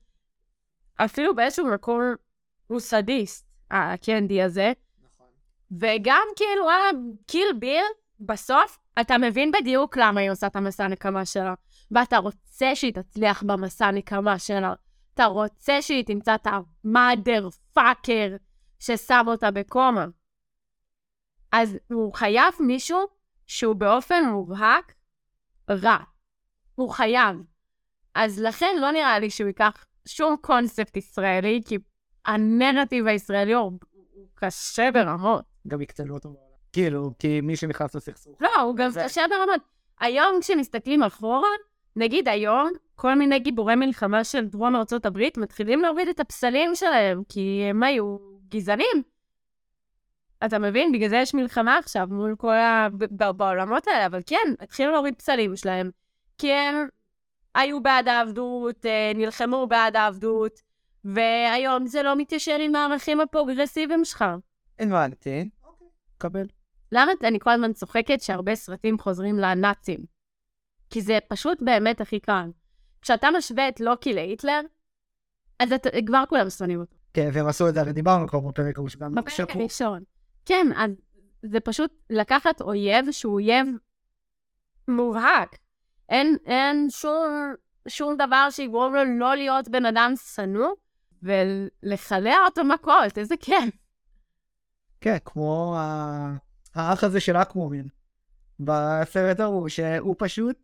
[0.97, 2.01] אפילו באיזשהו מקום
[2.67, 4.73] הוא סדיסט, הקנדי הזה.
[5.71, 6.91] וגם כאילו, אה,
[7.27, 7.85] קיל ביל,
[8.21, 11.55] בסוף, אתה מבין בדיוק למה היא עושה את המסע נקמה שלה.
[11.91, 14.75] ואתה רוצה שהיא תצליח במסע נקמה שלה.
[15.15, 18.37] אתה רוצה שהיא תמצא את המאדר פאקר
[18.81, 20.07] ששם אותה בקומה.
[21.53, 22.99] אז הוא חייב מישהו
[23.47, 24.95] שהוא באופן מובהק
[25.71, 25.99] רע.
[26.75, 27.37] הוא חייב.
[28.15, 31.79] אז לכן לא נראה לי שהוא ייקח שום קונספט ישראלי, כי
[32.27, 33.73] הנרטיב הישראלי הוא
[34.35, 35.45] קשה ברמות.
[35.69, 36.47] גם יקטנו אותו בעולם.
[36.73, 38.43] כאילו, כי מי שנכנס לסכסוך.
[38.43, 39.61] לא, הוא גם קשה ברמות.
[40.01, 41.49] היום כשמסתכלים אחורה,
[41.97, 47.23] נגיד היום, כל מיני גיבורי מלחמה של דרום ארצות הברית מתחילים להוריד את הפסלים שלהם,
[47.29, 48.17] כי הם היו
[48.49, 49.03] גזענים.
[50.45, 50.93] אתה מבין?
[50.93, 52.89] בגלל זה יש מלחמה עכשיו מול כל ה...
[53.11, 55.91] בעולמות האלה, אבל כן, התחילו להוריד פסלים שלהם,
[56.39, 56.89] כי הם
[57.55, 60.61] היו בעד העבדות, אה, נלחמו בעד העבדות,
[61.05, 64.25] והיום זה לא מתיישר עם הערכים הפרוגרסיביים שלך.
[64.79, 65.49] הבנתי.
[66.19, 66.47] קבל.
[66.93, 70.01] למה אני כל הזמן צוחקת שהרבה סרטים חוזרים לנאצים?
[70.91, 72.51] כי זה פשוט באמת הכי קל.
[73.03, 74.61] כשאתה משווה את לוקי להיטלר,
[75.59, 76.97] אז אתה, כבר כולם שונאים אותו.
[77.15, 79.51] כן, והם עשו את זה, הרי דיברנו כבר בפרק שגם בפרק.
[79.57, 80.03] הראשון.
[80.45, 80.91] כן, אז
[81.43, 83.67] זה פשוט לקחת אויב שהוא אויב
[84.89, 85.57] מובהק.
[86.09, 87.55] אין, אין שום,
[87.89, 90.71] שום דבר שיגרום לו לא להיות בן אדם שנוא,
[91.23, 93.59] ולחלע אותו מכות, איזה כיף.
[93.59, 93.69] כן,
[95.25, 96.37] כמו ה-
[96.75, 97.89] האח הזה של אקמורין
[98.61, 100.57] בסרט ההוא, שהוא פשוט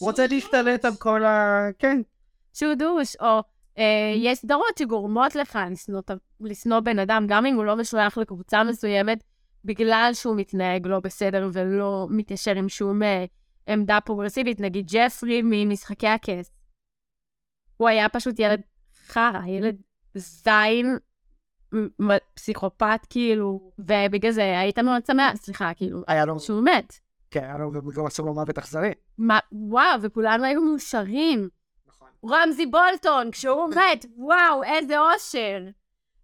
[0.00, 1.60] רוצה להשתלט על כל ה...
[1.78, 2.00] כן,
[2.52, 3.40] שהוא דוש, או
[3.78, 5.58] אה, יש סדרות שגורמות לך
[6.40, 9.24] לשנוא, בן אדם, גם אם הוא לא משוייך לקבוצה מסוימת,
[9.64, 13.24] בגלל שהוא מתנהג לא בסדר ולא מתיישר עם שום אה,
[13.66, 16.50] עמדה פרוגרסיבית, נגיד ג'פרי ממשחקי הכס.
[17.76, 18.60] הוא היה פשוט ילד
[19.06, 19.76] חרא, ילד
[20.14, 20.98] זין, מ- מ-
[22.34, 26.98] פסיכופת כאילו, ובגלל זה היית מאוד שמח, סליחה, כאילו, היה לו, שהוא מת.
[27.30, 28.92] כן, היה לו גם עשו לו מוות אכזרי.
[29.18, 31.48] מה, וואו, וכולנו היו מאושרים.
[31.88, 32.08] נכון.
[32.30, 35.58] רמזי בולטון, כשהוא מת, וואו, איזה אושר.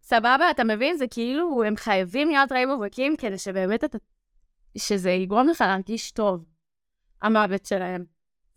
[0.03, 0.97] סבבה, אתה מבין?
[0.97, 3.99] זה כאילו, הם חייבים להיות רעים מובהקים כדי שבאמת אתה...
[4.79, 6.45] שזה יגרום לך להרגיש טוב,
[7.23, 8.05] המוות שלהם.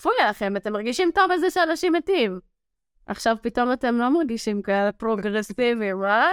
[0.02, 2.40] פוי עליכם, אתם מרגישים טוב בזה שאנשים מתים.
[3.06, 6.32] עכשיו פתאום אתם לא מרגישים כאלה פרוגרסיביים, אה?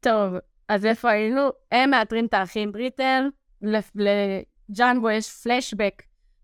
[0.00, 0.34] טוב,
[0.68, 1.48] אז איפה היינו?
[1.72, 3.28] הם מאתרים את האחים בריטל,
[3.62, 6.02] לג'אנגו יש פלשבק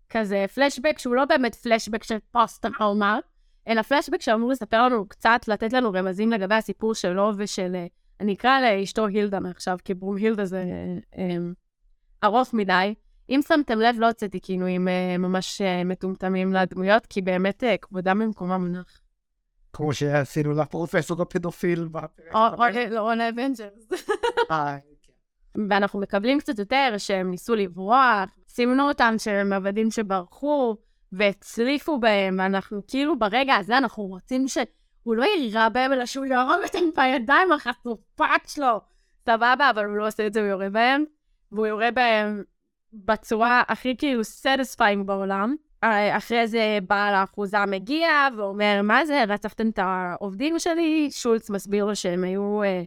[0.09, 3.19] כזה, פלשבק שהוא לא באמת פלשבק של פוסט טראומה,
[3.67, 7.75] אלא פלשבק שאמור לספר לנו קצת, לתת לנו רמזים לגבי הסיפור שלו ושל...
[7.75, 7.85] אה,
[8.19, 10.63] אני אקרא לאשתו הילדה מעכשיו, כי ברום הילדה זה
[11.17, 11.37] אה,
[12.23, 12.93] ארוך מדי.
[13.29, 18.19] אם שמתם לב, לא הוצאתי כינויים אה, ממש אה, מטומטמים לדמויות, כי באמת אה, כבודם
[18.19, 19.01] במקומם מונח.
[19.75, 21.89] כמו שעשינו לפרופסור הפדופיל.
[22.97, 23.87] או לאבנג'רס.
[25.69, 30.75] ואנחנו מקבלים קצת יותר שהם ניסו לברוח, סימנו אותם שהם עבדים שברחו,
[31.11, 36.63] והצליפו בהם, ואנחנו כאילו ברגע הזה אנחנו רוצים שהוא לא יירה בהם, אלא שהוא יהרוג
[36.63, 38.81] אותם בידיים החשופות שלו.
[39.25, 41.03] סבבה, אבל הוא לא עושה את זה, הוא יורה בהם,
[41.51, 42.43] והוא יורה בהם
[42.93, 45.55] בצורה הכי כאילו satisfying בעולם.
[46.17, 51.09] אחרי זה בעל האחוזה מגיע ואומר, מה זה, רצחתם את העובדים שלי?
[51.11, 52.83] שולץ מסביר לו שהם היו אה,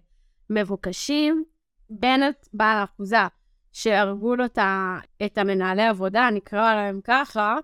[0.51, 1.45] מבוקשים.
[1.91, 3.27] בנט, בעל האחוזה,
[3.73, 4.45] שהרגו לו
[5.25, 7.57] את המנהלי עבודה, נקרא להם ככה,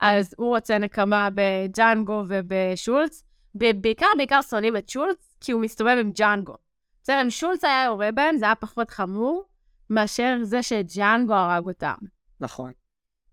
[0.00, 3.22] אז הוא רוצה נקמה בג'אנגו ובשולץ.
[3.54, 6.54] בעיקר, בעיקר שונאים את שולץ, כי הוא מסתובב עם ג'אנגו.
[7.02, 9.44] בסדר, אם שולץ היה יורה בהם, זה היה פחות חמור
[9.90, 11.94] מאשר זה שג'אנגו הרג אותם.
[12.40, 12.72] נכון.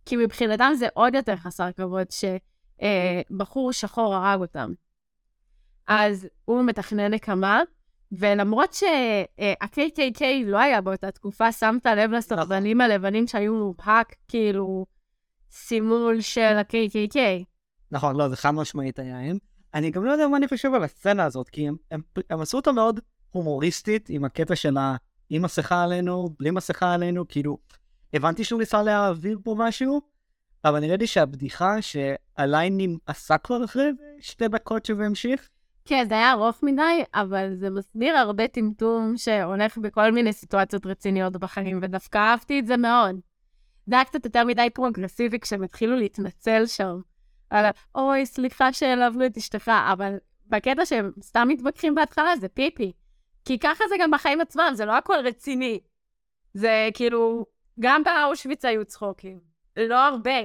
[0.06, 4.74] כי מבחינתם זה עוד יותר חסר כבוד שבחור אה, שחור הרג אותם.
[5.88, 7.62] אז הוא מתכנן נקמה,
[8.12, 14.86] ולמרות שה-KKK לא היה באותה תקופה, שמת לב לסרבנים הלבנים שהיו מובהק, כאילו,
[15.52, 17.18] סימול של ה-KKK.
[17.92, 19.38] נכון, לא, זה חד משמעית היה הם.
[19.74, 22.58] אני גם לא יודע מה אני חושב על הסצנה הזאת, כי הם, הם, הם עשו
[22.58, 23.00] אותה מאוד
[23.32, 24.96] הומוריסטית, עם הקטע של ה...
[25.30, 27.58] עם מסכה עלינו, בלי מסכה עלינו, כאילו,
[28.14, 30.02] הבנתי שהוא ניסה להעביר פה משהו,
[30.66, 35.50] אבל נראה לי שהבדיחה שהליינים עשה כבר אחרי שתי דקות שזה המשיך.
[35.86, 41.38] כן, זה היה ארוך מדי, אבל זה מסביר הרבה טמטום שהולך בכל מיני סיטואציות רציניות
[41.38, 43.16] בחיים, ודווקא אהבתי את זה מאוד.
[43.88, 47.02] זה היה קצת יותר מדי פרוגרסיבי כשהם התחילו להתנצל שם.
[47.50, 50.16] על אוי, סליחה שהעלבנו את אשתך, אבל
[50.48, 52.92] בקטע שהם סתם מתווכחים בהתחלה זה פיפי.
[53.46, 55.80] כי ככה זה גם בחיים עצמם, זה לא הכל רציני.
[56.54, 57.46] זה כאילו,
[57.82, 59.40] גם באושוויץ היו צחוקים.
[59.78, 60.40] לא הרבה,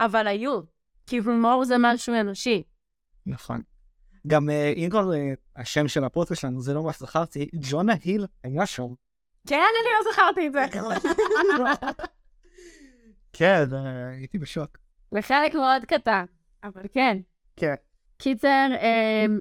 [0.00, 0.60] אבל היו.
[1.06, 2.62] כי הומור זה משהו אנושי.
[3.26, 3.62] נכון.
[4.26, 8.26] גם אה, אם כבר אה, השם של הפודקאסט שלנו, זה לא מה שזכרתי, ג'ונה היל
[8.44, 8.88] היה שם.
[9.46, 10.64] כן, אני לא זכרתי את זה.
[13.32, 14.78] כן, אה, הייתי בשוק.
[15.12, 16.24] לחלק מאוד קטן,
[16.64, 17.18] אבל כן.
[17.56, 17.74] כן.
[18.18, 18.68] קיצר,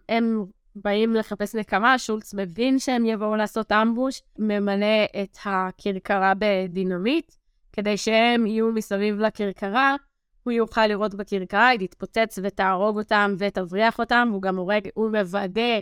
[0.10, 0.46] הם
[0.84, 7.32] באים לחפש נקמה, שולץ מבין שהם יבואו לעשות אמבוש, ממלא את הכרכרה בדינמיט,
[7.74, 9.96] כדי שהם יהיו מסביב לכרכרה,
[10.44, 15.80] הוא יוכל לראות בכרכרה, היא תתפוצץ ותהרוג אותם ותבריח אותם, והוא גם הורג, הוא מוודא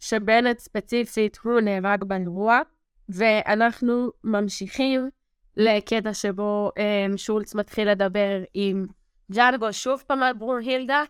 [0.00, 2.60] שבנט ספציפית הוא נהרג באירוע,
[3.08, 5.10] ואנחנו ממשיכים
[5.56, 8.86] לקטע שבו um, שולץ מתחיל לדבר עם
[9.32, 11.02] ג'אנגו שוב פעם על ברום הילדה,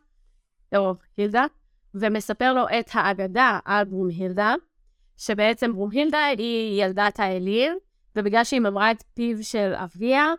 [0.76, 1.44] או הילדה,
[2.00, 4.54] ומספר לו את האגדה על ברום הילדה,
[5.16, 7.72] שבעצם ברום הילדה היא ילדת האליל,
[8.16, 10.32] ובגלל שהיא ממרה את פיו של אביה,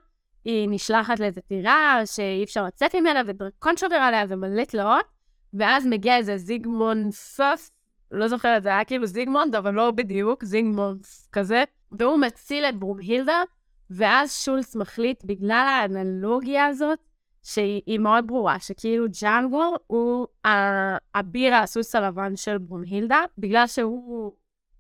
[0.46, 5.06] היא נשלחת לאיזו טירה שאי אפשר לצאת ממנה, ודרקון שובר עליה ומלא תלאות,
[5.54, 7.70] ואז מגיע איזה זיגמונד פף,
[8.12, 13.44] לא זוכרת, זה היה כאילו זיגמונד, אבל לא בדיוק, זיגמונד כזה, והוא מציל את ברומהילדה,
[13.90, 17.00] ואז שולץ מחליט, בגלל האנלוגיה הזאת,
[17.44, 24.34] שהיא מאוד ברורה, שכאילו ג'אנגו הוא האביר הסוס הלבן של ברומהילדה, בגלל שהוא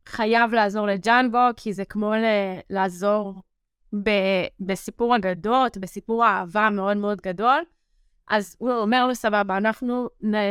[0.05, 2.13] חייב לעזור לג'אנגו, כי זה כמו
[2.69, 3.33] לעזור
[4.03, 7.63] ב- בסיפור אגדות, בסיפור אהבה מאוד מאוד גדול.
[8.29, 10.07] אז הוא אומר לו, סבבה, אנחנו,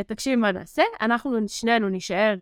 [0.07, 2.35] תקשיב מה נעשה, אנחנו שנינו נשאר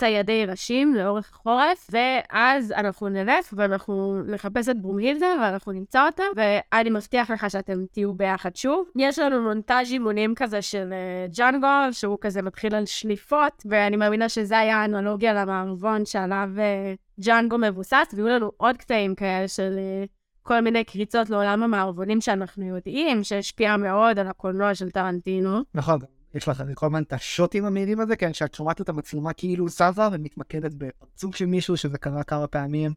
[0.00, 6.90] ציידי ראשים לאורך החורף, ואז אנחנו נלך ואנחנו נחפש את ברומהילדה ואנחנו נמצא אותה, ואני
[6.90, 8.88] מבטיח לך שאתם תהיו ביחד שוב.
[8.96, 14.28] יש לנו מונטאז' אימונים כזה של uh, ג'אנגו, שהוא כזה מתחיל על שליפות, ואני מאמינה
[14.28, 19.78] שזה היה האנלוגיה למערבון שעליו uh, ג'אנגו מבוסס, ויהיו לנו עוד קטעים כאלה של...
[20.06, 20.08] Uh,
[20.42, 25.60] כל מיני קריצות לעולם המערבונים שאנחנו יודעים, שהשפיע מאוד על הקולנוע של טרנטינו.
[25.74, 25.98] נכון,
[26.34, 30.08] יש לך כל הזמן את השוטים המהירים הזה, כן, שאת שומעת את המצלמה כאילו זזה
[30.12, 32.92] ומתמקדת בפרצוף של מישהו, שזה קרה כמה פעמים.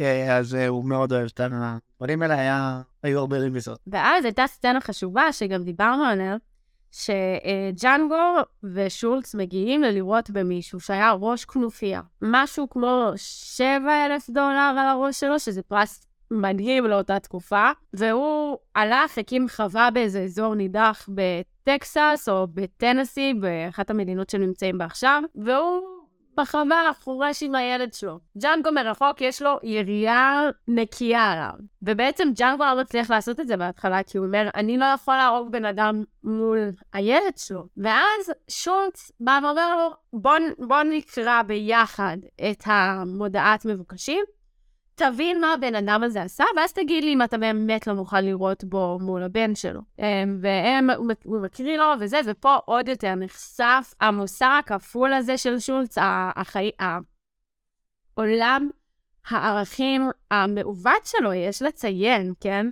[0.00, 3.78] אה, אז אה, הוא מאוד אוהב את הדברים האלה, היו הרבה רמיזות.
[3.86, 6.36] ואז הייתה סצנה חשובה, שגם דיברנו עליה,
[6.92, 8.36] שג'אנגו
[8.74, 12.00] ושולץ מגיעים ללראות במישהו שהיה ראש כנופיה.
[12.22, 19.48] משהו כמו 7,000 דולר על הראש שלו, שזה פרס מדהים לאותה תקופה, והוא הלך, הקים
[19.48, 21.08] חווה באיזה אזור נידח
[21.62, 25.80] בטקסס או בטנסי, באחת המדינות שנמצאים בה עכשיו, והוא
[26.36, 28.18] בחווה חורש עם הילד שלו.
[28.38, 31.52] ג'אנגו מרחוק יש לו ירייה נקייה עליו.
[31.82, 35.52] ובעצם ג'אנגו לא מצליח לעשות את זה בהתחלה, כי הוא אומר, אני לא יכול להרוג
[35.52, 36.58] בן אדם מול
[36.92, 37.66] הילד שלו.
[37.76, 42.16] ואז שולץ בא ואומר לו, בוא, בוא נקרא ביחד
[42.50, 44.24] את המודעת מבוקשים,
[44.94, 48.64] תבין מה הבן אדם הזה עשה, ואז תגיד לי אם אתה באמת לא מוכן לראות
[48.64, 49.80] בו מול הבן שלו.
[49.98, 50.90] אמ, והם,
[51.24, 55.98] הוא מקריא לו וזה, ופה עוד יותר נחשף המוסר הכפול הזה של שולץ,
[56.36, 56.70] החי...
[58.16, 58.68] העולם
[59.28, 62.66] הערכים המעוות שלו, יש לציין, כן?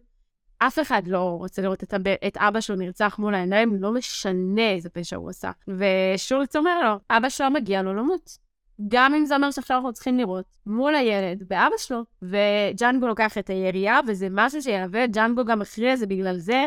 [0.58, 2.08] אף אחד לא רוצה לראות את, הב...
[2.08, 5.50] את אבא שלו נרצח מול העיניים, לא משנה איזה פשע הוא עשה.
[5.68, 8.49] ושולץ אומר לו, אבא שלו מגיע לו למות.
[8.88, 13.50] גם אם זה אומר שעכשיו אנחנו צריכים לראות מול הילד באבא שלו, וג'אנגו לוקח את
[13.50, 16.66] הירייה, וזה משהו שילווה, ג'אנגו גם מכריע זה בגלל זה,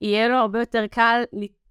[0.00, 1.22] יהיה לו הרבה יותר קל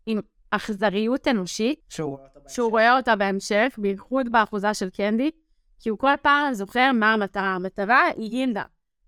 [0.06, 0.20] עם
[0.52, 5.32] אכזריות אנושית, שהוא, שהוא רואה אותה בהמשך, בייחוד באחוזה של קנדי,
[5.80, 7.56] כי הוא כל פעם זוכר מה המטרה.
[7.56, 8.64] המטרה היא הילדה.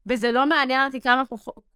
[0.06, 1.24] וזה לא מעניין אותי כמה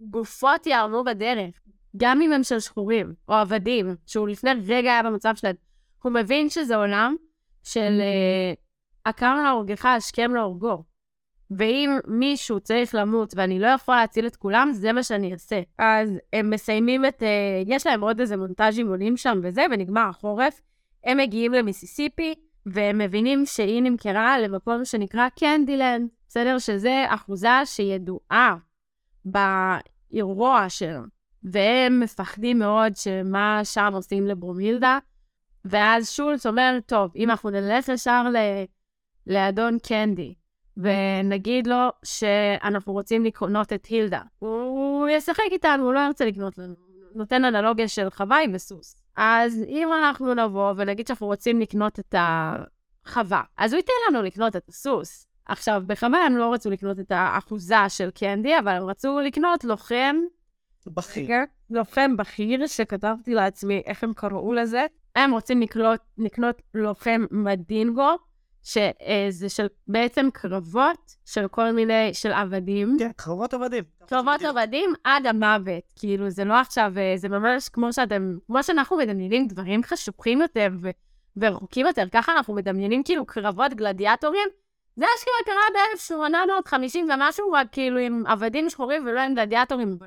[0.02, 1.60] גופות יערמו בדרך,
[1.98, 5.56] גם אם הם של שחורים או עבדים, שהוא לפני רגע היה במצב שלהם.
[6.04, 7.16] הוא מבין שזה עולם
[7.64, 8.02] של...
[8.02, 8.65] Mm-hmm.
[9.06, 10.84] הקם להורגך, השכם להורגו.
[11.52, 15.62] ואם מישהו צריך למות ואני לא יכולה להציל את כולם, זה מה שאני אעשה.
[15.78, 17.22] אז הם מסיימים את...
[17.22, 17.26] Uh,
[17.66, 20.62] יש להם עוד איזה מונטאז'ים עולים שם וזה, ונגמר החורף.
[21.04, 22.34] הם מגיעים למיסיסיפי,
[22.66, 26.58] והם מבינים שהיא נמכרה למקום שנקרא קנדילנד, בסדר?
[26.60, 28.56] שזה אחוזה שידועה
[29.26, 31.02] באירוע שלו.
[31.44, 35.00] והם מפחדים מאוד שמה שם עושים לברומילדה.
[35.66, 38.36] ואז שולץ אומר, טוב, אם אנחנו נלך ישר ל...
[39.28, 40.34] לאדון קנדי,
[40.78, 46.76] ונגיד לו שאנחנו רוצים לקנות את הילדה, הוא ישחק איתנו, הוא לא ירצה לקנות לנו.
[47.16, 48.96] נותן אנלוגיה של חוואי וסוס.
[49.16, 54.56] אז אם אנחנו נבוא ונגיד שאנחנו רוצים לקנות את החווה, אז הוא ייתן לנו לקנות
[54.56, 55.28] את הסוס.
[55.46, 60.16] עכשיו, בחווה הם לא רצו לקנות את האחוזה של קנדי, אבל הם רצו לקנות לוחם...
[60.88, 61.30] בכיר.
[61.70, 64.86] לוחם בכיר, שכתבתי לעצמי איך הם קראו לזה.
[65.16, 68.16] הם רוצים לקנות, לקנות לוחם מדינגו,
[68.66, 72.96] שזה של בעצם קרבות של כל מיני, של עבדים.
[73.00, 73.84] כן, קרבות עבדים.
[74.08, 75.84] קרבות עבדים עד המוות.
[75.96, 80.68] כאילו, זה לא עכשיו, אה, זה ממש כמו שאתם, כמו שאנחנו מדמיינים דברים חשוכים יותר
[80.82, 80.90] ו-
[81.38, 84.48] ורחוקים יותר, ככה אנחנו מדמיינים כאילו קרבות גלדיאטורים.
[84.96, 89.98] זה אשכרה קרה ב-1850 ומשהו, רק כאילו עם עבדים שחורים ולא עם גלדיאטורים,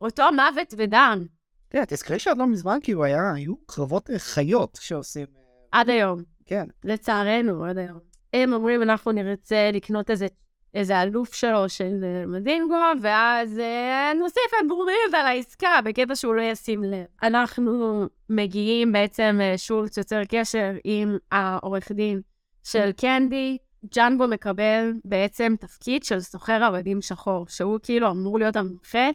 [0.00, 1.24] אותו מוות ודם.
[1.70, 5.26] כן, תזכרי שעוד לא מזמן כאילו היו קרבות חיות שעושים...
[5.36, 6.22] אה, עד היום.
[6.46, 6.66] כן.
[6.84, 7.98] לצערנו, עד היום.
[8.34, 10.26] הם אומרים, אנחנו נרצה לקנות איזה,
[10.74, 16.34] איזה אלוף שלו של אה, מדינגו, ואז אה, נוסיף את ברומיד על העסקה, בקטע שהוא
[16.34, 17.04] לא ישים לב.
[17.22, 22.20] אנחנו מגיעים בעצם, אה, שולץ יוצר קשר עם העורך דין
[22.64, 23.58] של קנדי.
[23.94, 29.08] ג'אנבו מקבל בעצם תפקיד של סוחר עבדים שחור, שהוא כאילו אמור להיות המומחה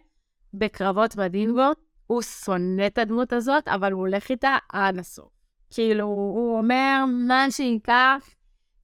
[0.53, 1.71] בקרבות מדינגו.
[2.07, 5.29] הוא שונא את הדמות הזאת, אבל הוא הולך איתה עד הסוף.
[5.71, 8.29] כאילו, הוא אומר, מה שייקח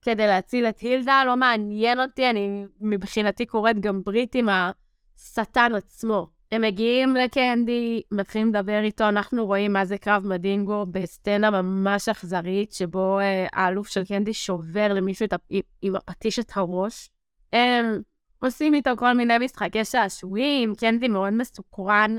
[0.02, 6.26] כדי להציל את הילדה, לא מעניין אותי, אני מבחינתי קוראת גם ברית עם השטן עצמו.
[6.52, 12.72] הם מגיעים לקנדי, מתחילים לדבר איתו, אנחנו רואים מה זה קרב מדינגו בסצנה ממש אכזרית,
[12.72, 15.34] שבו אה, האלוף של קנדי שובר למישהו את,
[15.82, 17.10] עם הפטיש את הראש.
[17.52, 18.02] הם
[18.38, 22.16] עושים איתו כל מיני משחקי שעשועים, קנדי מאוד מסוקרן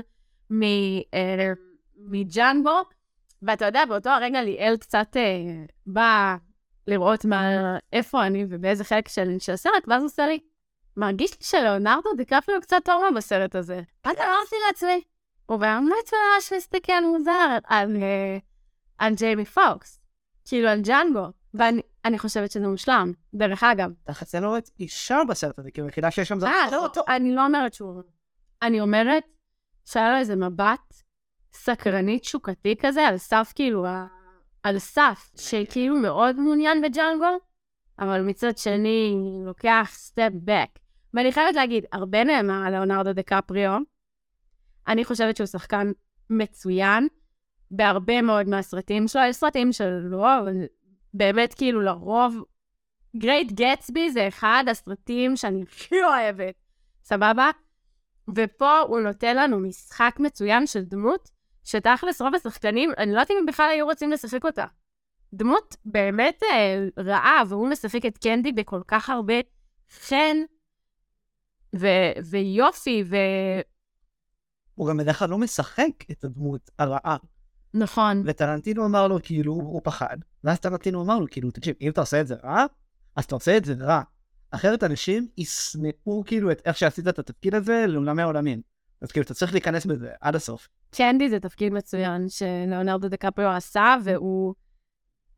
[1.14, 1.52] אה,
[1.96, 2.80] מג'אנגו,
[3.42, 6.36] ואתה יודע, באותו הרגע ליאל קצת אה, בא
[6.90, 7.42] לראות מה,
[7.92, 10.38] איפה אני ובאיזה חלק של, של הסרט, ואז עושה לי,
[10.96, 13.80] מרגיש לי שלאונרדו דיקפריו קצת טוב בסרט הזה.
[14.04, 15.00] ואז אמרתי לעצמי,
[15.46, 18.38] הוא באמת ממש מסתכל מוזר על, אה,
[18.98, 20.00] על ג'יימי פוקס,
[20.44, 23.90] כאילו על ג'אנגו, ואני חושבת שזה מושלם, דרך אגב.
[24.10, 26.46] חצי לא רואה אישה בסרט הזה, כי היחידה שיש שם זה...
[26.46, 28.02] אה, לא, אני לא אומרת שהוא...
[28.62, 29.24] אני אומרת
[29.84, 30.94] שהיה לו איזה מבט
[31.52, 33.86] סקרנית שוקתי כזה, על סף כאילו,
[34.62, 37.38] על סף, שכאילו מאוד מעוניין בג'אנגו,
[37.98, 40.78] אבל מצד שני לוקח step back.
[41.14, 43.78] ואני חייבת להגיד, הרבה נאמר על ליאונרדו דה קפריו.
[44.88, 45.92] אני חושבת שהוא שחקן
[46.30, 47.08] מצוין
[47.70, 49.22] בהרבה מאוד מהסרטים שלו.
[49.28, 50.54] יש סרטים שלא, אבל
[51.14, 52.44] באמת כאילו לרוב,
[53.16, 56.54] גרייט גטסבי זה אחד הסרטים שאני הכי אוהבת,
[57.04, 57.50] סבבה?
[58.36, 61.30] ופה הוא נותן לנו משחק מצוין של דמות
[61.64, 64.64] שתכלס רוב השחקנים, אני לא יודעת אם הם בכלל היו רוצים לשחק אותה.
[65.34, 69.34] דמות באמת אה, רעה, והוא משחק את קנדי בכל כך הרבה
[69.90, 70.36] חן
[71.76, 73.16] ו- ויופי, ו...
[74.74, 77.16] הוא גם בדרך כלל לא משחק את הדמות הרעה.
[77.74, 78.22] נכון.
[78.26, 80.16] וטרנטינו אמר לו, כאילו, הוא פחד.
[80.44, 82.64] ואז טרנטינו אמר לו, כאילו, תקשיב, אם אתה עושה את זה רע,
[83.16, 84.02] אז אתה עושה את זה רע.
[84.50, 88.60] אחרת אנשים ישנאו כאילו את איך שעשית את התפקיד הזה לעולמי העולמים.
[89.02, 90.68] אז כאילו אתה צריך להיכנס בזה עד הסוף.
[90.90, 94.54] קנדי זה תפקיד מצוין שלאונרדו דקפריו עשה, והוא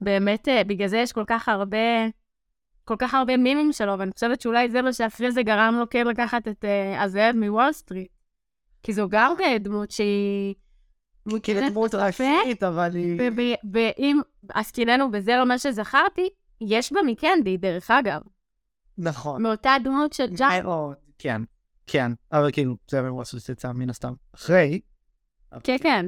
[0.01, 2.07] באמת, אה, בגלל זה יש כל כך הרבה,
[2.85, 6.07] כל כך הרבה מימים שלו, ואני חושבת שאולי זה מה שאחרי זה גרם לו כן
[6.07, 8.13] לקחת את אה, הזאב מוול סטריט.
[8.83, 10.55] כי זו גם אה, דמות שהיא...
[11.43, 13.21] כאילו דמות ראשית, אבל היא...
[13.73, 16.29] ואם עסקיננו בזה לא מה שזכרתי,
[16.61, 18.21] יש בה מקנדי, דרך אגב.
[18.99, 19.43] נכון.
[19.43, 20.65] מאותה דמות של ג'אק.
[21.19, 21.43] כן,
[21.87, 24.13] כן, אבל כאילו, זה ממש יצא מן הסתם.
[24.35, 24.81] אחרי.
[25.63, 26.07] כן, כן.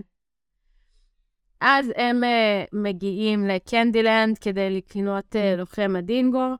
[1.60, 6.54] אז הם uh, מגיעים לקנדילנד כדי לקנות uh, לוחם הדינגו.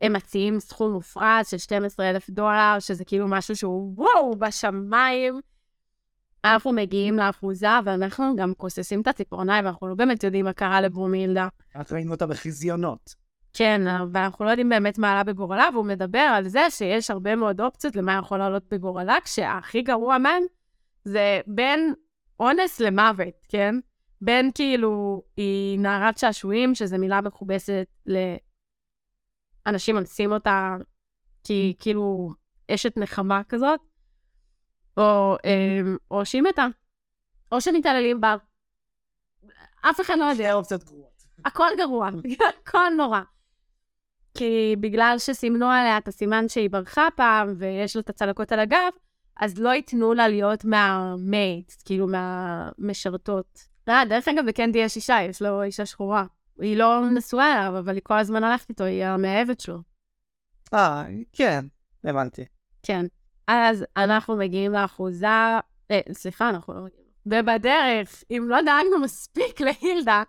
[0.00, 5.40] הם מציעים סכום מופרז של 12,000 דולר, שזה כאילו משהו שהוא וואו, בשמיים.
[6.44, 11.48] אנחנו מגיעים לאחוזה, ואנחנו גם כוססים את הציפורניים, ואנחנו לא באמת יודעים מה קרה לברומילדה.
[11.76, 13.14] אנחנו ראינו אותה בחזיונות.
[13.52, 13.80] כן,
[14.12, 17.96] ואנחנו לא יודעים באמת מה עלה בגורלה, והוא מדבר על זה שיש הרבה מאוד אופציות
[17.96, 20.42] למה יכול לעלות בגורלה, כשהכי גרוע מהם
[21.04, 21.94] זה בין
[22.40, 23.74] אונס למוות, כן?
[24.20, 27.86] בין כאילו, היא נערת שעשועים, שזו מילה מכובסת
[29.66, 30.76] לאנשים אנסים אותה,
[31.44, 32.30] כי כאילו
[32.70, 33.80] אשת נחמה כזאת,
[34.96, 36.66] או, אמ, או שהיא מתה,
[37.52, 38.36] או שמתעללים בה.
[39.80, 40.52] אף אחד לא יודע.
[40.52, 41.22] אופציות גרועות.
[41.44, 42.08] הכל גרוע,
[42.62, 43.20] הכל נורא.
[44.34, 48.90] כי בגלל שסימנו עליה את הסימן שהיא ברחה פעם, ויש לה את הצלקות על הגב,
[49.40, 53.58] אז לא ייתנו לה להיות מהמייט, כאילו מהמשרתות.
[53.88, 56.24] אה, דרך אגב, בקנדי יש אישה, יש לו אישה שחורה.
[56.58, 59.78] היא לא נשואה אליו, אבל היא כל הזמן הלכת איתו, היא המאהבת שלו.
[60.74, 61.64] אה, כן,
[62.04, 62.44] הבנתי.
[62.82, 63.06] כן.
[63.48, 65.26] אז אנחנו מגיעים לאחוזה,
[65.90, 67.02] אה, סליחה, אנחנו לא מגיעים.
[67.26, 70.22] ובדרך, אם לא דאגנו מספיק להילדה,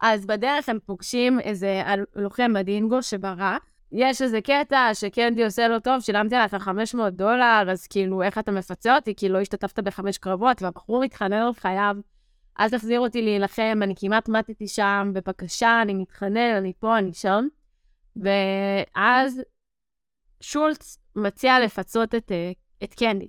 [0.00, 1.82] אז בדרך הם פוגשים איזה
[2.16, 3.62] לוחם בדינגו שברח.
[3.92, 8.52] יש איזה קטע שקנדי עושה לו טוב, שילמתי עליך 500 דולר, אז כאילו, איך אתה
[8.52, 9.14] מפצה אותי?
[9.14, 11.96] כי לא השתתפת בחמש קרבות, והבחור מתחנן על חייו,
[12.60, 17.46] אל תחזיר אותי להילחם, אני כמעט מתתי שם, בבקשה, אני מתחנן, אני פה, אני שם.
[18.16, 19.42] ואז
[20.40, 22.52] שולץ מציע לפצות את, אה,
[22.84, 23.28] את קנדי.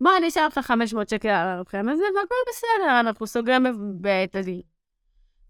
[0.00, 3.66] בוא, אני אשאר לך 500 שקל על הלוחם הזה, והכל בסדר, אנחנו סוגרים
[4.24, 4.62] את הדיל.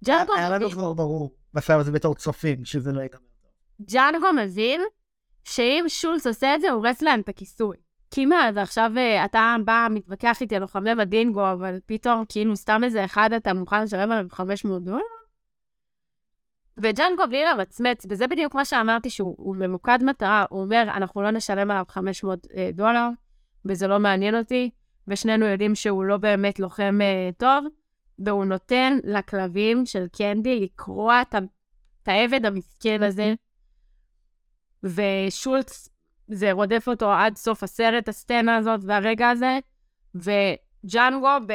[0.04, 0.34] ג'אנגו...
[0.34, 3.20] היה לנו כבר ברור, בסדר הזה בתור צופים, שזה לא ייגמר.
[3.90, 4.80] ג'אנגו מבין
[5.44, 7.76] שאם שולץ עושה את זה, הוא הורס להם את הכיסוי.
[8.10, 12.84] כי מה, ועכשיו אה, אתה בא, מתווכח איתי על לוחמי מנדינגו, אבל פתאום, כאילו, סתם
[12.84, 15.02] איזה אחד אתה מוכן לשלם עליו 500 דולר?
[16.78, 21.70] וג'אנגו בלי למצמץ, וזה בדיוק מה שאמרתי, שהוא ממוקד מטרה, הוא אומר, אנחנו לא נשלם
[21.70, 23.08] עליו 500 אה, דולר,
[23.64, 24.70] וזה לא מעניין אותי,
[25.08, 27.64] ושנינו יודעים שהוא לא באמת לוחם אה, טוב,
[28.18, 31.34] והוא נותן לכלבים של קנדי לקרוע את,
[32.02, 33.34] את העבד המסכן הזה,
[34.82, 35.88] ושולץ,
[36.28, 39.58] זה רודף אותו עד סוף הסרט, הסצנה הזאת והרגע הזה,
[40.14, 41.52] וג'אנגו ב...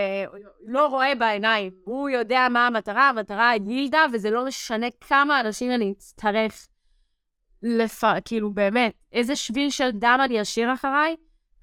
[0.65, 5.71] לא רואה בעיניים, הוא יודע מה המטרה, המטרה היא גילדה, וזה לא משנה כמה אנשים
[5.71, 6.67] אני אצטרך
[7.63, 8.03] לפ...
[8.25, 11.15] כאילו, באמת, איזה שביל של דם אני אשאיר אחריי,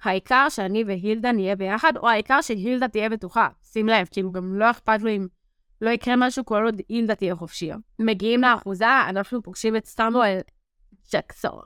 [0.07, 3.47] העיקר שאני והילדה נהיה ביחד, או העיקר שהילדה תהיה בטוחה.
[3.63, 5.27] שים לב, כאילו גם לא אכפת לו אם
[5.81, 7.77] לא יקרה משהו כל עוד הילדה תהיה חופשיה.
[7.99, 10.39] מגיעים לאחוזה, אנחנו פוגשים את סטמואל
[11.13, 11.61] ג'קסון.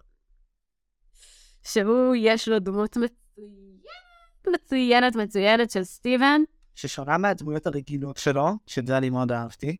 [1.64, 6.42] שהוא, יש לו דמות מצוינת, מצוינת, מצוינת של סטיבן.
[6.76, 9.78] ששונה מהדמויות הרגילות שלו, שזה אני מאוד אהבתי.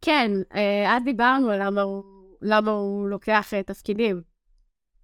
[0.00, 2.04] כן, אה, אז דיברנו על למה הוא,
[2.42, 4.22] למה הוא לוקח אה, תפקידים.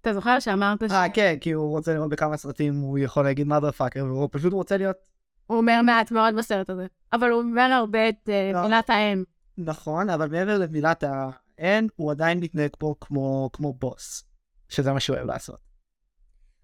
[0.05, 0.91] אתה זוכר שאמרת ש...
[0.91, 4.53] אה, כן, כי הוא רוצה לראות בכמה סרטים, הוא יכול להגיד מה פאקר, והוא פשוט
[4.53, 4.95] רוצה להיות...
[5.47, 8.63] הוא אומר מעט מאוד בסרט הזה, אבל הוא אומר הרבה את אה, לא.
[8.63, 9.23] מילת האם.
[9.57, 14.23] נכון, אבל מעבר למילת האם, הוא עדיין מתנהג פה כמו, כמו בוס,
[14.69, 15.59] שזה מה שהוא אוהב לעשות.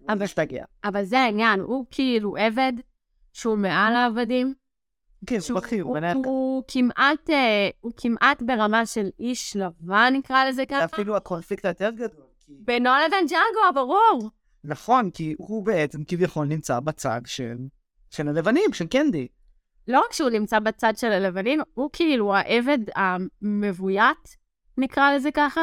[0.08, 0.26] אבל.
[0.84, 2.72] אבל זה העניין, הוא כאילו עבד
[3.32, 4.54] שהוא מעל העבדים.
[5.26, 6.16] כן, הוא בכיר, הוא מנהל.
[6.16, 10.84] הוא כמעט, אה, הוא כמעט ברמה של איש לבן, נקרא לזה ככה.
[10.84, 12.31] אפילו הקונפליקט היותר גדול.
[12.48, 14.30] בינו לבין ג'אנגו, ברור.
[14.64, 17.56] נכון, כי הוא בעצם כביכול נמצא בצד של,
[18.10, 19.28] של הלבנים, של קנדי.
[19.88, 24.36] לא רק שהוא נמצא בצד של הלבנים, הוא כאילו העבד המבוית,
[24.78, 25.60] נקרא לזה ככה,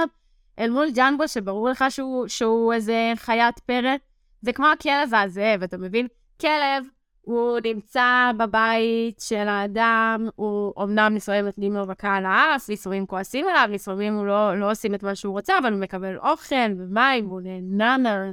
[0.59, 3.95] אל מול ג'אנגו, שברור לך שהוא, שהוא איזה חיית פרא.
[4.41, 6.07] זה כמו הכלב והזאב, אתה מבין?
[6.41, 6.85] כלב,
[7.29, 13.45] הוא נמצא בבית של האדם, הוא אמנם לפעמים נותנים לו מכה על האף, לפעמים כועסים
[13.49, 17.25] עליו, לפעמים הוא לא, לא עושים את מה שהוא רוצה, אבל הוא מקבל אוכל ומים,
[17.25, 18.31] הוא נהנה מה,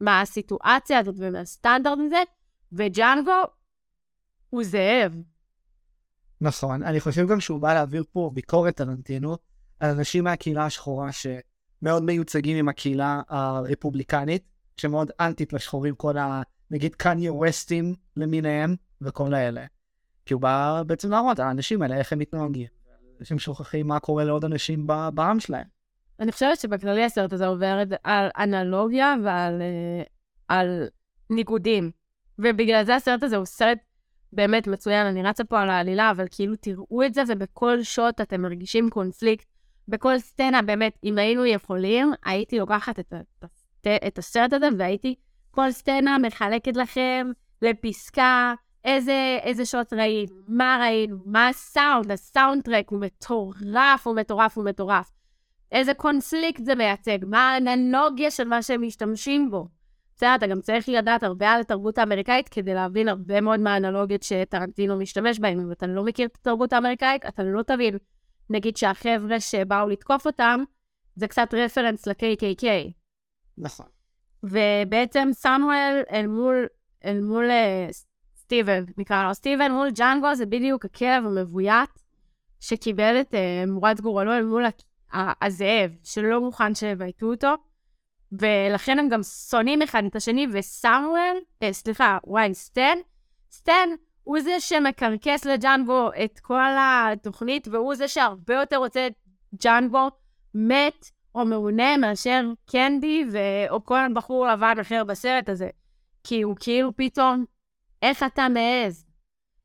[0.00, 2.22] מהסיטואציה הזאת ומהסטנדרט הזה,
[2.72, 3.32] וג'אנגו
[4.50, 5.14] הוא זאב.
[6.40, 9.36] נכון, אני חושב גם שהוא בא להעביר פה ביקורת טרנטינו
[9.80, 11.26] על אנשים מהקהילה השחורה ש...
[11.82, 14.42] מאוד מיוצגים עם הקהילה הרפובליקנית,
[14.76, 16.42] שמאוד אנטית לשחורים, כל ה...
[16.70, 19.64] נגיד קניה ווסטים למיניהם וכל האלה.
[20.26, 22.66] כי הוא בא בעצם להראות, האנשים האלה, איך הם מתנהגים.
[23.20, 25.66] אנשים שוכחים מה קורה לעוד אנשים בעם שלהם.
[26.20, 30.02] אני חושבת שבכללי הסרט הזה עובר את- על אנלוגיה ועל אה,
[30.48, 30.88] על
[31.30, 31.90] ניגודים.
[32.38, 33.78] ובגלל זה הסרט הזה הוא סרט
[34.32, 35.06] באמת מצוין.
[35.06, 39.46] אני רצה פה על העלילה, אבל כאילו תראו את זה, ובכל שוט אתם מרגישים קונפליקט.
[39.88, 45.14] בכל סצנה, באמת, אם היינו יכולים, הייתי לוקחת את, ה- את הסרט הזה והייתי
[45.50, 47.30] כל סצנה מחלקת לכם
[47.62, 54.56] לפסקה, איזה, איזה שוט ראינו, מה ראינו, מה הסאונד, הסאונד טרק הוא מטורף, הוא מטורף,
[54.56, 55.10] הוא מטורף.
[55.72, 59.68] איזה קונפליקט זה מייצג, מה האנלוגיה של מה שהם משתמשים בו.
[60.16, 64.98] בסדר, אתה גם צריך לדעת הרבה על התרבות האמריקאית כדי להבין הרבה מאוד מהאנלוגיות שטרנטינו
[64.98, 65.60] משתמש בהן.
[65.60, 67.98] אם אתה לא מכיר את התרבות האמריקאית, אתה לא תבין.
[68.50, 70.60] נגיד שהחבר'ה שבאו לתקוף אותם,
[71.16, 72.64] זה קצת רפרנס ל-KKK.
[73.58, 73.86] נכון.
[74.42, 76.66] ובעצם סמואל אל מול,
[77.04, 77.88] אל מול אה,
[78.36, 79.34] סטיבן, נקרא לו.
[79.34, 81.90] סטיבן, מול ג'אנגו זה בדיוק הכלב המבוית
[82.60, 84.64] שקיבל את אה, מורת גורלו אל מול
[85.12, 87.54] הזאב, שלא מוכן שיבייתו אותו,
[88.32, 92.98] ולכן הם גם שונאים אחד את השני, וסמואל, אה, סליחה, וואי, סטן,
[93.50, 93.88] סטן
[94.24, 99.12] הוא זה שמקרקס לג'אנגו את כל התוכנית, והוא זה שהרבה יותר רוצה את
[99.62, 100.08] ג'אנגו.
[100.54, 103.38] מת או מעונה מאשר קנדי ו...
[103.70, 105.68] או כל בחור לבן אחר בסרט הזה.
[106.24, 107.44] כי הוא כאילו פתאום,
[108.02, 109.06] איך אתה מעז?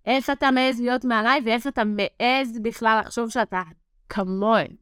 [0.06, 3.62] איך אתה מעז להיות מעליי, ואיך אתה מעז בכלל לחשוב שאתה
[4.10, 4.76] כמוהם.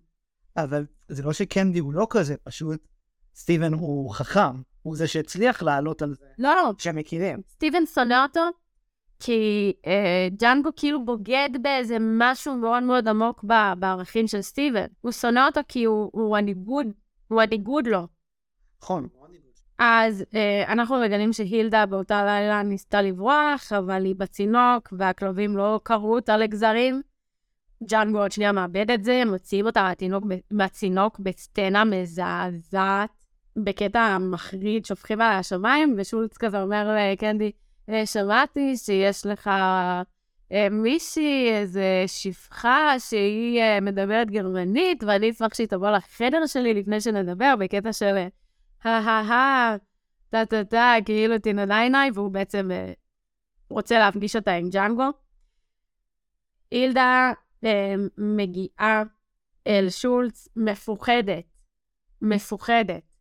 [0.58, 2.88] אבל זה לא שקנדי הוא לא כזה, פשוט
[3.36, 6.26] סטיבן הוא חכם, הוא זה שהצליח לעלות על זה.
[6.38, 7.42] לא, לא, שהם מכירים.
[7.50, 8.42] סטיבן שונא אותו,
[9.24, 14.86] כי אה, ג'אנגו כאילו בוגד באיזה משהו מאוד מאוד עמוק ב- בערכים של סטיבן.
[15.02, 16.88] הוא שונא אותו כי הוא, הוא הניגוד,
[17.28, 18.08] הוא הניגוד לו.
[18.84, 19.08] נכון.
[19.80, 26.16] אז אה, אנחנו מגלים שהילדה באותה לילה ניסתה לברוח, אבל היא בצינוק, והכלבים לא קרעו
[26.16, 27.02] אותה לגזרים.
[27.90, 33.10] ג'אנגו עוד שנייה מאבד את זה, מוציאים אותה מהתינוק, מהצינוק בסצנה מזעזעת,
[33.56, 37.50] בקטע מחריד, שופכים עליה שמיים, ושולץ כזה אומר לקנדי, "אה,
[38.06, 39.50] שמעתי שיש לך
[40.52, 47.02] אה, מישהי, איזה שפחה שהיא אה, מדברת גרמנית, ואני אשמח שהיא תבוא לחדר שלי לפני
[47.02, 48.28] שנדבר, בקטע של אה,
[48.84, 49.78] הא-הא-הא,
[50.30, 52.94] טה-טה-טה, כאילו תנדאי נאי, והוא בעצם אה,
[53.70, 55.10] רוצה להפגיש אותה עם ג'אנגו.
[56.72, 57.32] אילדה
[57.66, 59.04] אה, מגיעה
[59.68, 61.46] אל שולץ מפוחדת,
[62.22, 63.16] מפוחדת.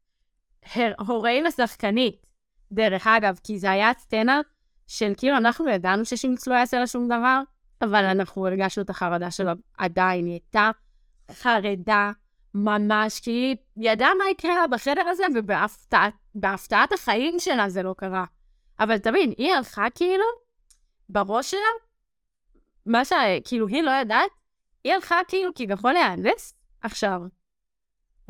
[0.99, 2.27] הוראי לשחקנית,
[2.73, 4.41] דרך אגב, כי זה היה סצנה
[4.91, 7.41] של כאילו אנחנו ידענו ששולץ לא יעשה לה שום דבר,
[7.83, 10.71] אבל אנחנו הרגשנו את החרדה שלו עדיין, היא הייתה
[11.31, 12.11] חרדה
[12.55, 15.25] ממש, כי היא ידעה מה יקרה לה בחדר הזה,
[16.35, 18.25] ובהפתעת החיים שלה זה לא קרה.
[18.81, 20.25] אבל תבין, היא הלכה כאילו,
[21.09, 21.61] בראש שלה,
[22.87, 23.13] מה ש...
[23.45, 24.31] כאילו, היא לא ידעת,
[24.85, 27.21] היא הלכה כאילו כביכול להיאנס עכשיו.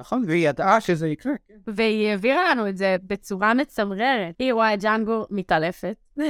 [0.00, 1.32] נכון, והיא ידעה שזה יקרה.
[1.66, 4.34] והיא העבירה לנו את זה בצורה מצמררת.
[4.38, 5.96] היא רואה את ג'אנגו מתעלפת.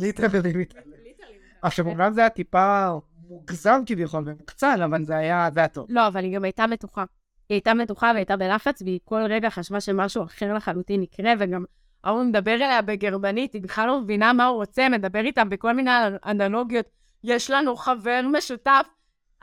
[0.00, 0.92] ליטרלי מתעלם.
[1.62, 2.88] עכשיו, אומנם זה היה טיפה
[3.28, 5.86] מוגזם כביכול ומוקצן, אבל זה היה, זה היה טוב.
[5.88, 7.04] לא, אבל היא גם הייתה מתוחה.
[7.48, 11.64] היא הייתה מתוחה והייתה בלחץ, והיא כל רגע חשבה שמשהו אחר לחלוטין יקרה, וגם
[12.04, 15.90] ההוא מדבר אליה בגרמנית, היא בכלל לא מבינה מה הוא רוצה, מדבר איתה בכל מיני
[16.26, 16.86] אנלוגיות.
[17.24, 18.86] יש לנו חבר משותף.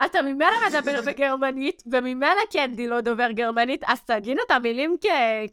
[0.04, 5.06] אתה ממילא מדבר בגרמנית, וממילא קנדי לא דובר גרמנית, אז תגיד את המילים כ-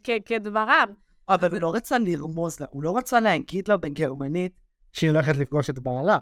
[0.04, 0.88] כ- כדברם.
[1.28, 4.52] אבל הוא לא רצה לרמוז לה, הוא לא רצה להגיד לה בגרמנית
[4.92, 6.18] שהיא הולכת לפגוש את בעלה.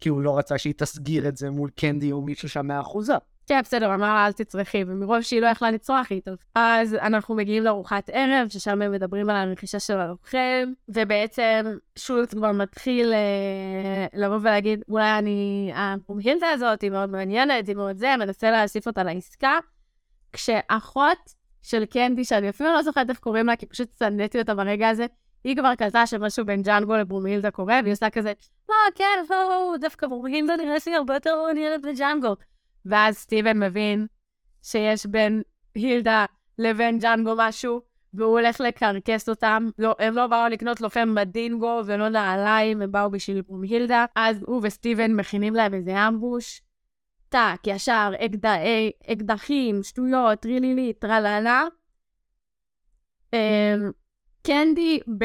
[0.00, 3.14] כי הוא לא רצה שהיא תסגיר את זה מול קנדי או מישהו שם מהאחוזה.
[3.50, 6.30] כן, בסדר, אמר לה, אל תצרכי, ומרוב שהיא לא יכלה לצרוח איתו.
[6.54, 11.66] אז אנחנו מגיעים לארוחת ערב, ששם הם מדברים על הרכישה של הלוחם, ובעצם
[11.98, 17.96] שולץ כבר מתחיל אה, לבוא ולהגיד, אולי אני, המומהילדה הזאת היא מאוד מעניינת, היא מאוד
[17.96, 19.58] זה, מנסה להוסיף אותה לעסקה,
[20.32, 24.88] כשאחות של קנדי, שאני אפילו לא זוכרת איך קוראים לה, כי פשוט שנאתי אותה ברגע
[24.88, 25.06] הזה,
[25.44, 28.32] היא כבר קלטה שמשהו בין ג'אנגו לברומהילדה קורה, והיא עושה כזה,
[28.68, 32.34] לא, כן, לא, דווקא ברומהילדה נראה שהיא הרבה יותר מעניינת מג'אנגו.
[32.86, 34.06] ואז סטיבן מבין
[34.62, 35.42] שיש בין
[35.74, 36.24] הילדה
[36.58, 37.80] לבין ג'אנגו משהו,
[38.14, 39.68] והוא הולך לקרקס אותם.
[39.78, 44.04] לא, הם לא באו לקנות לוחם בדינגו ולא נעליים, הם באו בשביל ברומהילדה.
[44.16, 46.62] אז הוא וסטיבן מכינים להם איזה אמבוש.
[47.28, 48.46] טאק, ישר, אקד...
[49.12, 51.64] אקדחים, שטויות, טרילילי, טרללה.
[53.32, 53.90] אמ,
[54.42, 55.24] קנדי ב...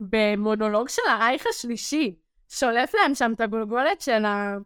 [0.00, 2.14] במונולוג של הרייך השלישי,
[2.48, 4.56] שולף להם שם את הגולגולת של ה...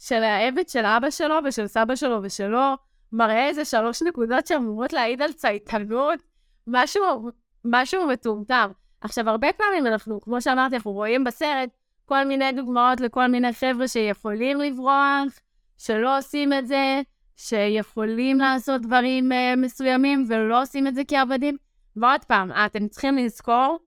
[0.00, 2.74] של העבד של אבא שלו ושל סבא שלו ושלו,
[3.12, 6.18] מראה איזה שלוש נקודות שאמורות להעיד על צייתנות,
[6.66, 7.30] משהו,
[7.64, 8.70] משהו מטומטם.
[9.00, 11.68] עכשיו, הרבה פעמים אנחנו, כמו שאמרתי, אנחנו רואים בסרט
[12.04, 15.38] כל מיני דוגמאות לכל מיני חבר'ה שיכולים לברוח,
[15.78, 17.02] שלא עושים את זה,
[17.36, 21.56] שיכולים לעשות דברים uh, מסוימים ולא עושים את זה כעבדים.
[21.96, 23.78] ועוד פעם, אתם צריכים לזכור,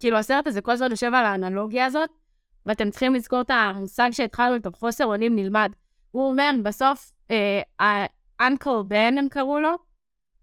[0.00, 2.10] כאילו הסרט הזה כל הזמן יושב על האנלוגיה הזאת,
[2.66, 5.72] ואתם צריכים לזכור את המושג שהתחלנו איתו, חוסר אונים נלמד.
[6.10, 7.12] הוא אומר, בסוף,
[8.40, 9.74] אנקל uh, בן הם קראו לו,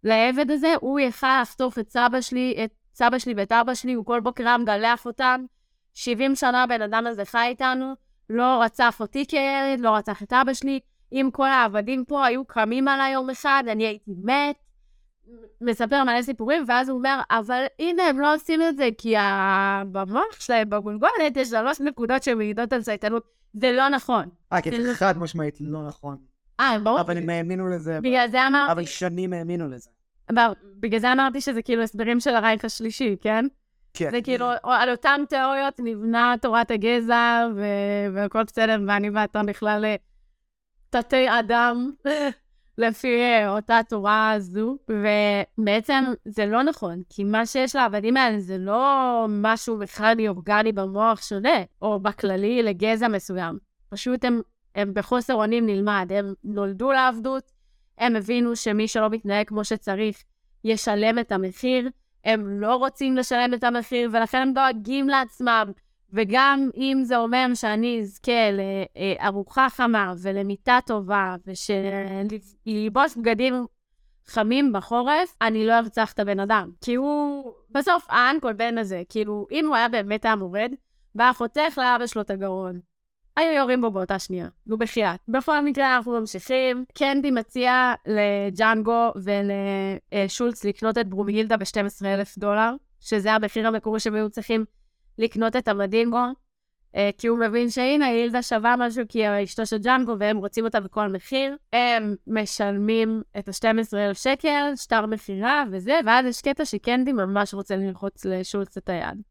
[0.04, 4.06] לעבד הזה, הוא יכל לחטוף את סבא שלי, את סבא שלי ואת אבא שלי, הוא
[4.06, 5.46] כל בוקר היה מגלח אותם.
[5.94, 7.94] 70 שנה הבן אדם הזה חי איתנו,
[8.30, 10.80] לא רצף אותי כילד, לא רצח את אבא שלי.
[11.12, 14.56] אם כל העבדים פה היו קמים עליי יום אחד, אני הייתי מת.
[15.62, 19.16] מספר מלא סיפורים, ואז הוא אומר, אבל הנה, הם לא עושים את זה, כי
[19.92, 23.24] במוח שלהם, בגולגולת, יש שלוש נקודות שמעידות על צייתנות.
[23.54, 24.30] זה לא נכון.
[24.54, 26.18] אה, כי זה חד משמעית לא נכון.
[26.60, 27.02] אה, ברור.
[27.02, 28.00] אבל הם האמינו לזה.
[28.02, 28.72] בגלל זה אמרתי...
[28.72, 29.90] אבל שנים האמינו לזה.
[30.80, 33.46] בגלל זה אמרתי שזה כאילו הסברים של הרייך השלישי, כן?
[33.94, 34.12] כן.
[34.12, 37.48] זה כאילו, על אותן תיאוריות נבנה תורת הגזע,
[38.14, 39.96] והכל בסדר, ואני ואתה בכלל אה,
[40.90, 41.92] תתי אדם,
[42.80, 48.58] לפי אה, אותה תורה הזו, ובעצם זה לא נכון, כי מה שיש לעבדים האלה זה
[48.58, 53.58] לא משהו מכני אורגני במוח שונה, או בכללי לגזע מסוים.
[53.90, 54.42] פשוט הם,
[54.76, 57.52] הם בחוסר אונים נלמד, הם נולדו לעבדות,
[57.98, 60.24] הם הבינו שמי שלא מתנהג כמו שצריך
[60.64, 61.90] ישלם את המחיר,
[62.26, 65.72] הם לא רוצים לשלם את המחיר, ולכן הם דואגים לעצמם.
[66.14, 73.66] וגם אם זה אומר שאני אזכה לארוחה חמה ולמיטה טובה, ושללבוש בגדים
[74.28, 76.70] חמים בחורף, אני לא ארצח את הבן אדם.
[76.82, 80.72] כי הוא, בסוף, האנקול בן הזה, כאילו, אם הוא היה באמת היה מורד,
[81.16, 82.80] והיה חותך לאבא שלו את הגרון.
[83.38, 85.20] היו יורים בו באותה שנייה, נו בחייאת.
[85.28, 86.86] בכל מקרה אנחנו ממשיכים.
[86.94, 94.66] קנדי מציע לג'אנגו ולשולץ לקנות את ברומילדה ב-12,000 דולר, שזה המחיר המקורי שהם היו צריכים
[95.20, 96.18] לקנות את המדינגו,
[96.96, 100.66] אה, כי הוא מבין שהנה, הילדה שווה משהו כי היא אשתו של ג'אנגו והם רוצים
[100.66, 101.56] אותה בכל מחיר.
[101.74, 108.26] הם משלמים את ה-12,000 שקל, שטר מכירה וזה, ואז יש קטע שקנדי ממש רוצה ללחוץ
[108.26, 109.22] לשולץ את היד.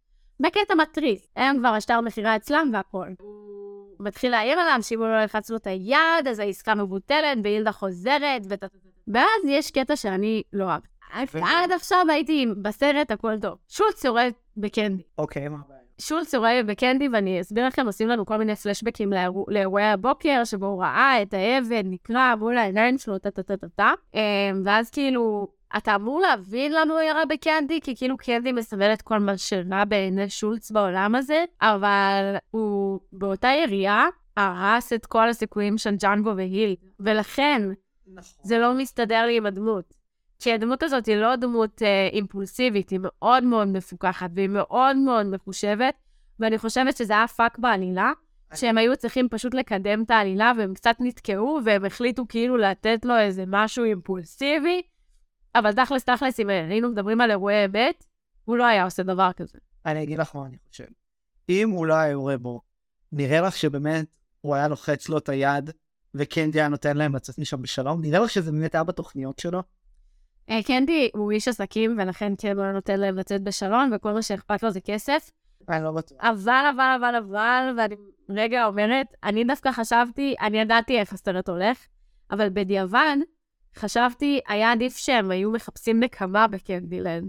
[0.40, 3.08] בקטע מתריס, הם כבר השטר מכירה אצלם והכל.
[3.18, 7.72] הוא מתחיל לאיים עליו שאם הוא לא ילחץ לו את היד, אז העסקה מבוטלת, וילדה
[7.72, 8.42] חוזרת.
[9.08, 10.80] ואז יש קטע שאני לא אוהב.
[11.42, 13.58] עד עכשיו הייתי בסרט, הכל טוב.
[13.68, 15.02] שולץ יורד בקנדי.
[15.18, 15.78] אוקיי, מה הבעיה?
[16.00, 19.12] שולץ יורד בקנדי, ואני אסביר לכם, עושים לנו כל מיני פלשבקים
[19.48, 23.92] לאירועי הבוקר, שבו הוא ראה את העבד נקרע מול העיניים שלו, טה-טה-טה-טה.
[24.14, 24.20] אמ,
[24.64, 29.18] ואז כאילו, אתה אמור להבין למה הוא ירה בקנדי, כי כאילו קנדי מסמל את כל
[29.18, 34.06] מה שרע בעיני שולץ בעולם הזה, אבל הוא באותה ירייה
[34.36, 37.62] הרס את כל הסיכויים של ג'אנגו והילדה, ולכן
[38.14, 38.42] נכון.
[38.42, 39.94] זה לא מסתדר לי עם הדמות.
[40.38, 45.26] כי הדמות הזאת היא לא דמות אה, אימפולסיבית, היא מאוד מאוד מפוקחת והיא מאוד מאוד
[45.26, 45.94] מחושבת,
[46.40, 48.12] ואני חושבת שזה היה פאק בעלילה,
[48.54, 53.18] שהם היו צריכים פשוט לקדם את העלילה, והם קצת נתקעו, והם החליטו כאילו לתת לו
[53.18, 54.82] איזה משהו אימפולסיבי,
[55.54, 58.04] אבל תכלס, תכלס, אם היינו מדברים על אירועי אמת,
[58.44, 59.58] הוא לא היה עושה דבר כזה.
[59.86, 60.84] אני אגיד לך מה אני חושב.
[61.48, 62.60] אם הוא לא היה יורה בו,
[63.12, 64.06] נראה לך שבאמת
[64.40, 65.70] הוא היה לוחץ לו את היד,
[66.14, 68.00] וקנדי היה נותן להם לצאת משם בשלום?
[68.00, 69.62] נראה לך שזה באמת היה בתוכניות שלו?
[70.50, 74.22] אה, קנדי הוא איש עסקים, ולכן כן הוא היה נותן להם לצאת בשלום, וכל מה
[74.22, 75.30] שאכפת לו זה כסף.
[75.68, 76.18] אני לא בטוח.
[76.20, 77.94] אבל, אבל, אבל, אבל, ואני
[78.28, 81.86] רגע אומרת, אני דווקא חשבתי, אני ידעתי איך הסרט הולך,
[82.30, 83.16] אבל בדיעבד,
[83.76, 87.28] חשבתי, היה עדיף שהם היו מחפשים נקמה בקנדילנד.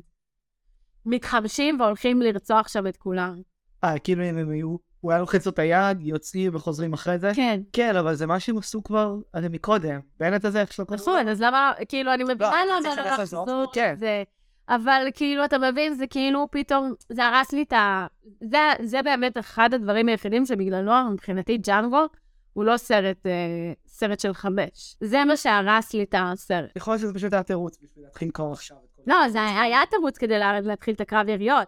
[1.05, 3.41] מתחמשים והולכים לרצוח שם את כולם.
[3.83, 7.31] אה, כאילו הם היו, הוא היה לוחץ לו את היד, יוצאים וחוזרים אחרי זה?
[7.35, 7.61] כן.
[7.73, 9.99] כן, אבל זה מה שהם עשו כבר, הרי מקודם.
[10.19, 13.71] בנט הזה, איך שלא קוראים נכון, אז למה, כאילו, אני מבינה לא, למה צריך לחזור,
[13.73, 13.95] כן.
[13.97, 14.23] זה.
[14.69, 18.07] אבל כאילו, אתה מבין, זה כאילו פתאום, זה הרס לי את ה...
[18.41, 22.05] זה, זה באמת אחד הדברים היחידים שבגללו, מבחינתי, ג'אנגו,
[22.53, 23.31] הוא לא סרט, אה,
[23.87, 24.95] סרט של חמש.
[25.01, 26.69] זה מה שהרס לי את הסרט.
[26.75, 28.77] יכול להיות שזה פשוט היה תירוץ בשביל להתחיל לקרוא עכשיו.
[29.07, 31.67] לא, זה היה תירוץ כדי לה, להתחיל את הקרב יריות.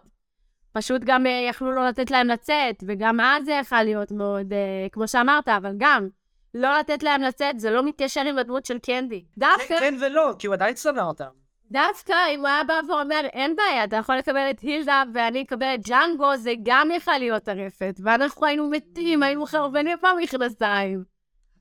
[0.72, 4.86] פשוט גם אה, יכלו לא לתת להם לצאת, וגם אז זה יכול להיות מאוד, אה,
[4.92, 6.08] כמו שאמרת, אבל גם,
[6.54, 9.24] לא לתת להם לצאת, זה לא מתיישר עם הדמות של קנדי.
[9.38, 9.64] דווקא...
[9.68, 11.30] כן, כן ולא, כי הוא עדיין שנא אותם.
[11.70, 15.74] דווקא אם הוא היה בא ואומר, אין בעיה, אתה יכול לקבל את הילדה ואני אקבל
[15.74, 18.00] את ג'אנגו, זה גם יכול להיות טרפת.
[18.04, 21.04] ואנחנו היינו מתים, היינו חרבנים במכנסיים.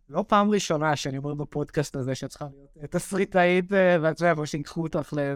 [0.09, 2.45] לא פעם ראשונה שאני אומר בפודקאסט הזה שאת צריכה
[2.75, 5.35] להיות תסריטאית, אה, ואת יודעת, או שיקחו אותך ל...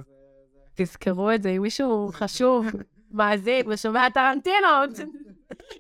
[0.76, 2.66] תזכרו את זה, אם מישהו חשוב,
[3.16, 4.90] מאזין ושומע טרנטינות,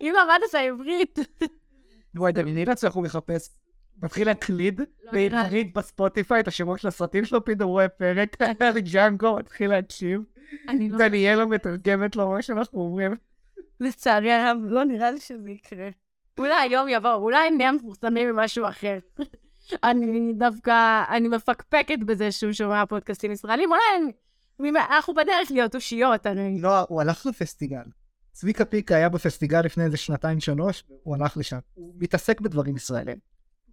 [0.02, 1.20] אם למדת עברית.
[2.16, 3.50] וואי, דמייני לעצמך הוא מחפש
[4.04, 5.12] מתחיל להקליד, לא.
[5.12, 8.38] בעברית בספוטיפיי את השמות של הסרטים שלו, פתאום רואה פרק,
[8.92, 10.22] ג'אנגו מתחיל להקשיב,
[10.68, 10.98] לא...
[10.98, 13.16] דניאלה מתרגמת לו מה שאנחנו אומרים.
[13.80, 15.90] לצערי הרב, לא נראה לי שזה יקרה.
[16.38, 18.98] אולי היום יבוא, אולי נהיה מפורסמים ממשהו אחר.
[19.84, 24.12] אני דווקא, אני מפקפקת בזה שהוא שומע פודקאסטים ישראלים, אולי אני-
[24.60, 26.62] אנחנו בדרך להיות אושיות, אני...
[26.62, 27.84] לא, הוא הלך לפסטיגל.
[28.32, 31.58] צביקה פיקה היה בפסטיגל לפני איזה שנתיים שלוש, הוא הלך לשם.
[31.74, 33.18] הוא מתעסק בדברים ישראלים.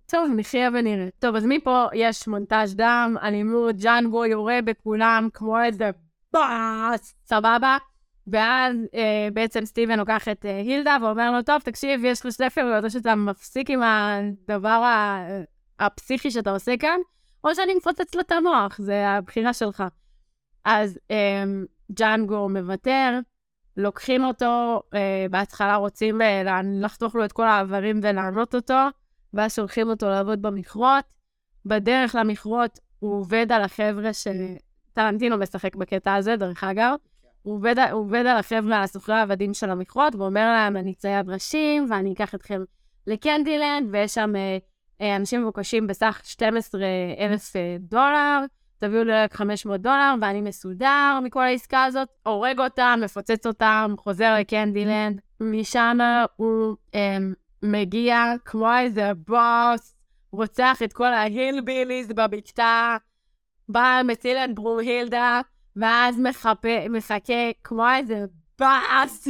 [0.06, 1.08] טוב, נחיה ונראה.
[1.18, 5.90] טוב, אז מפה יש מונטאז' דם, אלימות, ג'אנגו יורה בכולם כמו איזה
[6.32, 7.76] באס, סבבה?
[8.26, 12.46] ואז אה, בעצם סטיבן לוקח את אה, הילדה ואומר לו, טוב, תקשיב, יש לך שתי
[12.46, 15.42] אפשרויות, או שאתה מפסיק עם הדבר ה-
[15.78, 16.98] הפסיכי שאתה עושה כאן,
[17.44, 19.84] או שאני מפוצץ לו את המוח, זה הבחירה שלך.
[20.64, 21.44] אז אה,
[21.92, 23.18] ג'אנגו מוותר,
[23.76, 28.78] לוקחים אותו, אה, בהתחלה רוצים אה, לחתוך לו את כל האיברים ולענות אותו,
[29.34, 31.04] ואז שולחים אותו לעבוד במכרות.
[31.66, 34.26] בדרך למכרות הוא עובד על החבר'ה ש...
[34.92, 36.94] טרנטינו משחק בקטע הזה, דרך אגב.
[37.42, 41.30] הוא עובד, הוא עובד על החבר'ה, על הסוחרי העבדים של המכרות, ואומר להם, אני צייד
[41.30, 42.62] ראשים, ואני אקח אתכם
[43.06, 44.58] לקנדילנד, ויש שם אה,
[45.00, 46.80] אה, אנשים מבוקשים בסך 12
[47.18, 48.44] אלף אה, דולר,
[48.82, 54.34] תביאו לי רק 500 דולר, ואני מסודר מכל העסקה הזאת, הורג אותם, מפוצץ אותם, חוזר
[54.40, 55.20] לקנדילנד.
[55.40, 55.98] משם
[56.36, 57.16] הוא אה,
[57.62, 59.94] מגיע כמו איזה בוס,
[60.32, 62.96] רוצח את כל ההילביליז בבקתה,
[63.68, 65.40] בא, מציל את ברומהילדה,
[65.76, 68.24] ואז מחפה, מחכה כמו איזה
[68.58, 69.28] באס.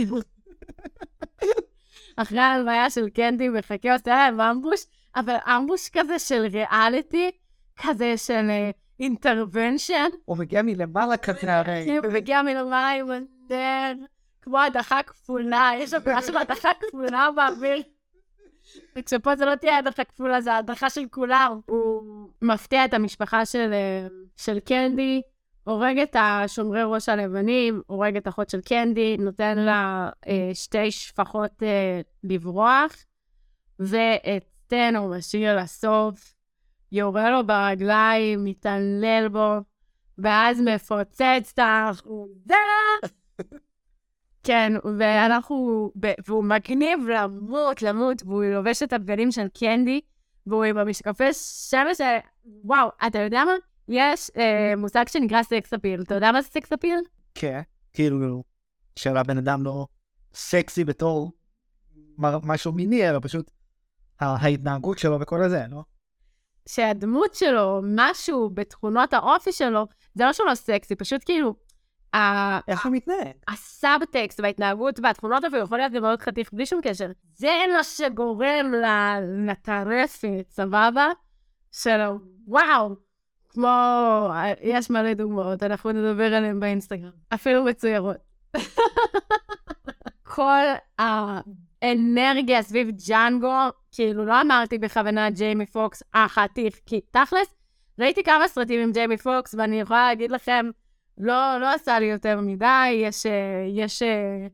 [2.16, 4.80] אחרי ההלוויה של קנדי, מחכה, עושה להם אמבוש,
[5.16, 7.30] אבל אמבוש כזה של ריאליטי,
[7.76, 8.50] כזה של
[9.00, 10.08] אינטרוונשן.
[10.24, 11.84] הוא מגיע מלמעלה כזה הרי.
[11.86, 13.92] כן, ומגיע מלמעלה עם הנר,
[14.42, 17.82] כמו הדחה כפולה, יש הדחה של הדחה כפולה באוויר.
[18.96, 21.60] וכשפה זה לא תהיה הדחה כפולה, זה הדחה של כולם.
[21.66, 22.02] הוא
[22.42, 25.22] מפתיע את המשפחה של, אה, של קנדי,
[25.64, 31.62] הורג את השומרי ראש הלבנים, הורג את אחות של קנדי, נותן לה אה, שתי שפחות
[31.62, 32.96] אה, לברוח,
[33.78, 36.34] ואת סטן הוא משאיר לסוף,
[36.92, 39.56] יורה לו ברגליים, מתעלל בו,
[40.18, 42.54] ואז מפוצץ את האחוזה.
[44.46, 45.90] כן, ואנחנו,
[46.26, 50.00] והוא מגניב למות, למות, והוא לובש את הבגדים של קנדי,
[50.46, 51.32] והוא עם המשקפי
[51.70, 52.00] שמש,
[52.64, 53.52] וואו, אתה יודע מה?
[53.88, 56.02] יש אה, מושג שנקרא סקס אפיל.
[56.02, 56.98] אתה יודע מה זה סקס אפיל?
[57.34, 57.60] כן.
[57.92, 58.44] כאילו,
[58.96, 59.86] שהבן אדם לא
[60.34, 61.32] סקסי בתור
[62.18, 63.50] משהו מיני, אלא פשוט
[64.20, 65.82] ההתנהגות שלו וכל הזה, לא?
[66.68, 71.54] שהדמות שלו, משהו בתכונות האופי שלו, זה לא שהוא לא סקסי, פשוט כאילו,
[72.14, 73.32] ה- איך הוא מתנהג?
[73.48, 77.06] הסאבטקסט וההתנהגות והתכונות אפילו יכול להיות גם מאוד חתיך בלי שום קשר.
[77.34, 78.72] זה מה שגורם
[79.46, 81.06] לטרפת, סבבה?
[81.72, 82.00] של
[82.46, 82.96] וואו,
[83.48, 83.68] כמו,
[84.60, 88.16] יש מלא דוגמאות, אנחנו נדבר עליהן באינסטגרם, אפילו מצוירות.
[90.34, 90.64] כל
[91.82, 93.58] האנרגיה סביב ג'אנגו,
[93.92, 97.54] כאילו לא אמרתי בכוונה ג'יימי פוקס, חתיך, כי תכלס,
[97.98, 100.70] ראיתי כמה סרטים עם ג'יימי פוקס, ואני יכולה להגיד לכם,
[101.18, 104.46] לא, לא עשה לי יותר מדי, יש, אה, יש, אה,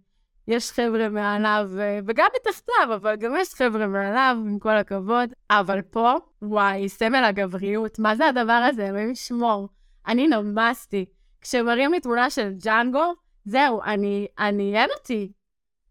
[0.49, 5.33] יש חבר'ה מעליו, אה, וגם מתחתיו, אבל גם יש חבר'ה מעליו, עם כל הכבוד.
[5.51, 8.89] אבל פה, וואי, סמל הגבריות, מה זה הדבר הזה?
[8.89, 9.69] אלוהים ישמור.
[10.07, 11.05] אני נמסתי.
[11.41, 13.13] כשמראים לי תמונה של ג'אנגו,
[13.45, 15.33] זהו, אני, אני, אין אותי.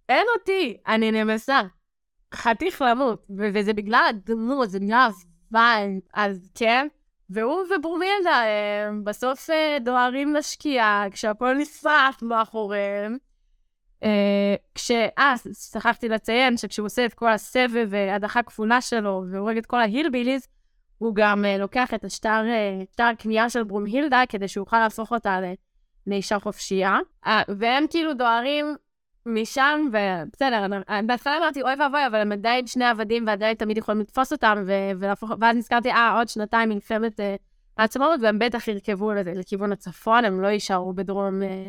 [0.10, 1.62] אין אותי, אני נמסה.
[2.34, 5.10] חתיך למות, ו- וזה בגלל הדמות, זה בגלל
[5.52, 6.88] ה-vibe, אז כן.
[7.30, 13.18] והוא וברומילדה אה, בסוף אה, דוהרים לשקיעה, כשהכל נשרף מאחוריהם.
[14.04, 14.92] אה, כש...
[14.92, 15.34] אה,
[15.72, 20.48] שכחתי לציין שכשהוא עושה את כל הסבב והדחה כפולה שלו והורג את כל ה-hillbillies,
[20.98, 25.40] הוא גם לוקח את השטר, אה, שטר קנייה של ברומהילדה כדי שהוא יוכל להפוך אותה
[26.08, 26.98] לאישה חופשייה.
[27.48, 28.76] והם כאילו דוהרים
[29.28, 30.66] משם, ובסדר,
[31.06, 34.64] בהתחלה אמרתי, אוי ואבוי, אבל הם עדיין שני עבדים ועדיין תמיד יכולים לתפוס אותם,
[35.00, 37.36] ולהפוך, ואז נזכרתי, אה, עוד שנתיים מלחמת אה,
[37.78, 41.68] העצמאות, והם בטח ירכבו לכיוון הצפון, הם לא יישארו בדרום אה,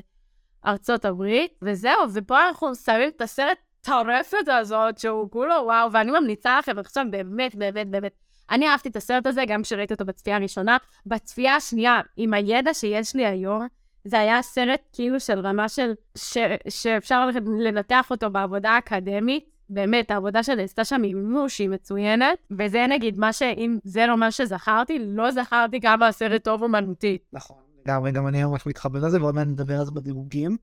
[0.67, 6.59] ארצות הברית, וזהו, ופה אנחנו שמים את הסרט טרפת הזאת, שהוא כולו וואו, ואני ממליצה
[6.59, 8.13] לכם עכשיו באמת, באמת, באמת.
[8.51, 10.77] אני אהבתי את הסרט הזה גם כשראיתי אותו בצפייה הראשונה.
[11.07, 13.67] בצפייה השנייה, עם הידע שיש לי היום,
[14.05, 15.93] זה היה סרט כאילו של רמה של...
[16.15, 16.39] ש,
[16.69, 17.29] שאפשר
[17.61, 19.59] לנתח אותו בעבודה האקדמית.
[19.71, 22.39] באמת, העבודה שנעשתה שם היא מימוש, היא מצוינת.
[22.59, 27.23] וזה נגיד מה שאם זה לא מה שזכרתי, לא זכרתי כמה הסרט טוב אומנותית.
[27.33, 27.57] נכון.
[27.87, 30.57] לגמרי, גם אני ממש מתחבר לזה, ועוד מעט נדבר על זה בדירוגים.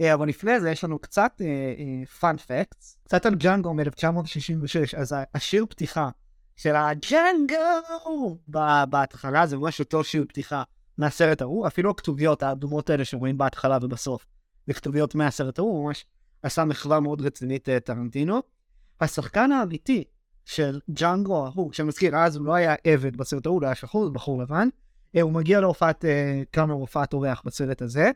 [0.00, 1.40] אה, אבל לפני זה יש לנו קצת
[2.20, 6.08] פאנ פקטס, קצת על ג'אנגו מ-1966, אז השיר פתיחה
[6.56, 10.62] של הג'נגו ב- בהתחלה, זה ממש אותו שיר פתיחה
[10.98, 14.26] מהסרט ההוא, אפילו הכתוביות האדומות האלה שרואים בהתחלה ובסוף,
[14.66, 16.04] זה כתוביות מהסרט ההוא, הוא ממש
[16.42, 18.40] עשה מחווה מאוד רצינית אה, טרנטינו.
[19.00, 20.04] השחקן האמיתי
[20.44, 24.12] של ג'אנגו ההוא, שמזכיר, אז הוא לא היה עבד בסרט ההוא, הוא היה שחור, הוא
[24.12, 24.68] בחור לבן,
[25.16, 28.10] אה, הוא מגיע להופעת, אה, כמה הופעת אורח בסרט הזה.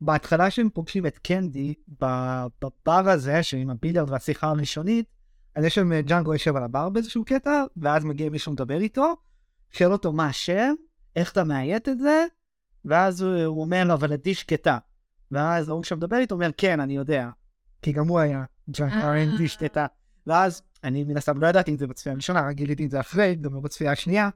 [0.00, 5.06] בהתחלה שהם פוגשים את קנדי בבר הזה, שעם הביליארד והשיחה הראשונית,
[5.54, 9.16] אז יש שם ג'אנגו יושב על הבר באיזשהו קטע, ואז מגיע מישהו לדבר איתו,
[9.70, 10.74] שואל אותו מה השם,
[11.18, 12.24] איך אתה מאיית את זה,
[12.84, 14.78] ואז הוא, אומר לו, אבל עדי שקטה.
[15.30, 17.28] ואז ההוא שמדבר איתו אומר, כן, אני יודע.
[17.82, 19.48] כי גם הוא היה ג'אנגו אה.
[19.48, 19.86] שקטה.
[20.26, 23.34] ואז, אני מן הסתם לא ידעתי את זה בצפייה הראשונה, רק גיליתי את זה אחרי,
[23.34, 24.28] גם לא בצפייה השנייה.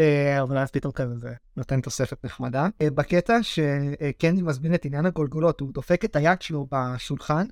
[0.00, 2.68] אה, אבל אז פתאום כזה זה נותן תוספת נחמדה.
[2.82, 7.46] אה, בקטע שקנדי מזמין את עניין הגולגולות, הוא דופק את היד שלו בשולחן,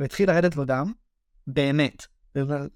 [0.00, 0.92] והתחיל לרדת לו דם,
[1.46, 2.06] באמת.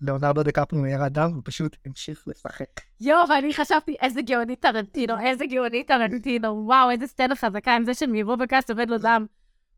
[0.00, 2.80] ליאונרדו דקפנו ירד דם, הוא פשוט המשיך לשחק.
[3.00, 7.94] יואו, ואני חשבתי, איזה גאוני טרנטינו, איזה גאוני טרנטינו, וואו, איזה סצנה חזקה עם זה
[7.94, 9.26] שמרו בקאסט עובד לו דם.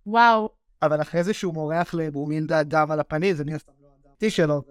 [0.06, 0.50] וואו,
[0.82, 3.88] אבל אחרי זה שהוא מורח לברומילדה דם על הפנים, זה מן הסתם לא
[4.20, 4.62] הדם שלו,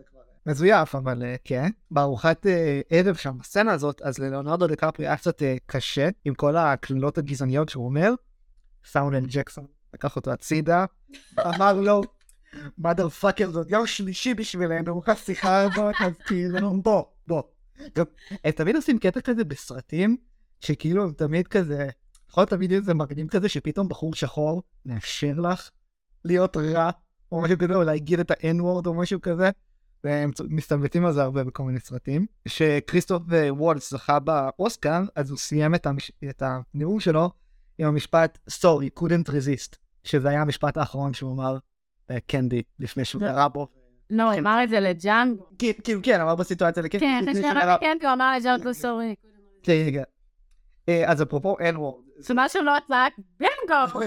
[0.45, 1.69] מזויף, אבל אה, כן.
[1.91, 6.55] בארוחת אה, ערב שם, בסצנה הזאת, אז ללאונרדו דקפרי היה קצת אה, קשה, עם כל
[6.57, 8.13] הקללות הגזעניות שהוא אומר.
[8.85, 10.85] סאונד ג'קסון לקח אותו הצידה,
[11.39, 12.01] אמר לו,
[12.77, 17.41] מאדר פאקר זאת יום שלישי בשבילנו, השיחה הזאת, אז כאילו, בוא, בוא.
[17.95, 18.05] גם,
[18.43, 20.17] הם תמיד עושים קטע כזה בסרטים,
[20.59, 21.87] שכאילו הם תמיד כזה,
[22.29, 25.69] יכול להיות תמיד איזה מרגיעים כזה, שפתאום בחור שחור מאפשר לך
[26.25, 26.89] להיות רע,
[27.31, 29.49] או משהו כזה, או להגיד את ה-N-word או משהו כזה.
[30.03, 32.25] והם מסתלבטים על זה הרבה בכל מיני סרטים.
[32.45, 36.11] כשכריסטוף וולס זכה באוסקר, אז הוא סיים את, המש...
[36.29, 37.29] את הנאום שלו
[37.77, 41.57] עם המשפט Sorry, couldn't resist, שזה היה המשפט האחרון שהוא אמר
[42.09, 43.67] לקנדי לפני שהוא ירה בו.
[44.09, 45.45] לא, הוא אמר את זה לג'אנגו.
[45.59, 47.05] כאילו, כאילו, כן, אמר בסיטואציה לקנדי.
[47.05, 47.41] כן, אחרי
[47.79, 49.15] כן, כי הוא אמר לג'אנגו sorry.
[49.63, 50.03] כן, כן.
[50.89, 54.05] אה, אז אפרופו N-word, זה מישהו לא צעק, בינגו!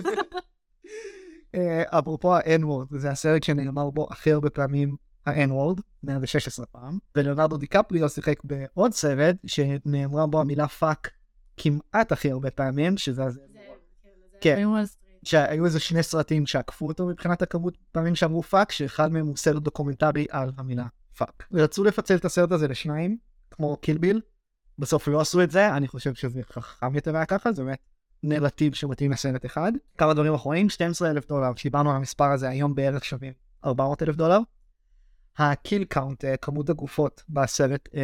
[1.55, 4.96] אה, אפרופו ה-N-word, זה הסרט שנאמר בו הכי הרבה פעמים
[5.26, 11.11] ה-N-word, 116 פעם, ולאונרדו דיקפריו שיחק בעוד סרט שנאמרה בו המילה fuck
[11.57, 13.22] כמעט הכי הרבה פעמים, שזה.
[14.40, 14.64] כן.
[15.25, 19.62] שהיו איזה שני סרטים שעקפו אותו מבחינת הכמות פעמים שאמרו fuck, שאחד מהם הוא סרט
[19.62, 21.47] דוקומנטרי על המילה fuck.
[21.53, 23.16] ורצו לפצל את הסרט הזה לשניים,
[23.51, 24.20] כמו קיל ביל,
[24.79, 27.79] בסוף לא עשו את זה, אני חושב שזה חכם יותר היה ככה, זה באמת
[28.23, 29.73] נרטיב שמתאים לסרט אחד.
[29.99, 33.33] כמה דברים אחרונים, 12 אלף דולר, כשדיברנו על המספר הזה, היום בערך שווים
[33.64, 34.39] 400 אלף דולר.
[35.38, 38.01] ה kill count, אה, כמות הגופות בסרט, אה,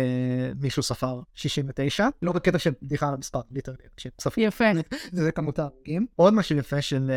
[0.60, 4.64] מישהו ספר 69, לא בקטע של בדיחה על המספר, ליטרלי, שספר יפה.
[5.12, 6.06] זה כמות ההרוגים.
[6.16, 7.10] עוד משהו יפה של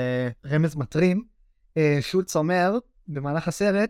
[0.43, 1.23] uh, רמז מטרים,
[1.69, 3.89] uh, שולץ אומר במהלך הסרט,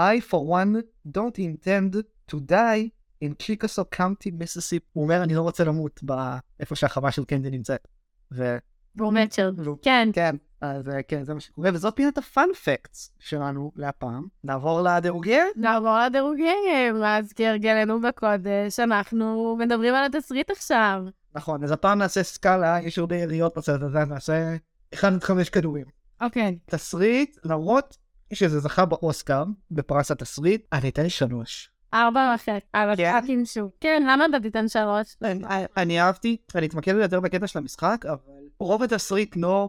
[0.00, 0.76] I for one
[1.08, 1.96] don't intend
[2.32, 2.88] to die
[3.24, 4.84] in Chickasaw County, Mississippi.
[4.92, 7.88] הוא אומר, אני לא רוצה למות באיפה שהחווה של קנדי נמצאת.
[8.32, 8.56] ו...
[8.96, 10.08] והוא- כן.
[10.12, 14.26] כן, אז אה, כן, זה מה שקורה, וזאת פינת הפאנפקטס שלנו להפעם.
[14.44, 15.46] נעבור לדירוגים?
[15.56, 21.02] נעבור לדירוגים, אז כהרגלנו בקודש, אנחנו מדברים על התסריט עכשיו.
[21.34, 24.56] נכון, אז הפעם נעשה סקאלה, יש הרבה יריות בסרט הזה, נעשה
[24.94, 25.84] 1 עד 5 כדורים.
[26.20, 26.58] אוקיי.
[26.66, 27.96] תסריט, למרות
[28.32, 31.70] שזה זכה באוסקר, בפרס התסריט, אני אתן שלוש.
[31.94, 32.50] ארבע וחצי.
[32.72, 33.14] על כן?
[33.16, 33.70] הפאקים שוב.
[33.80, 35.16] כן, למה אתה תיתן שלוש?
[35.22, 35.44] אני-
[35.76, 38.18] אני אהבתי, אני אתמקד יותר בקטע של המשחק, אבל
[38.60, 39.68] רוב התסריט לא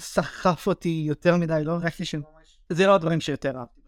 [0.00, 2.58] סחף אותי יותר מדי, לא הרגשתי שממש...
[2.68, 3.82] זה לא הדברים שיותר אהבתי.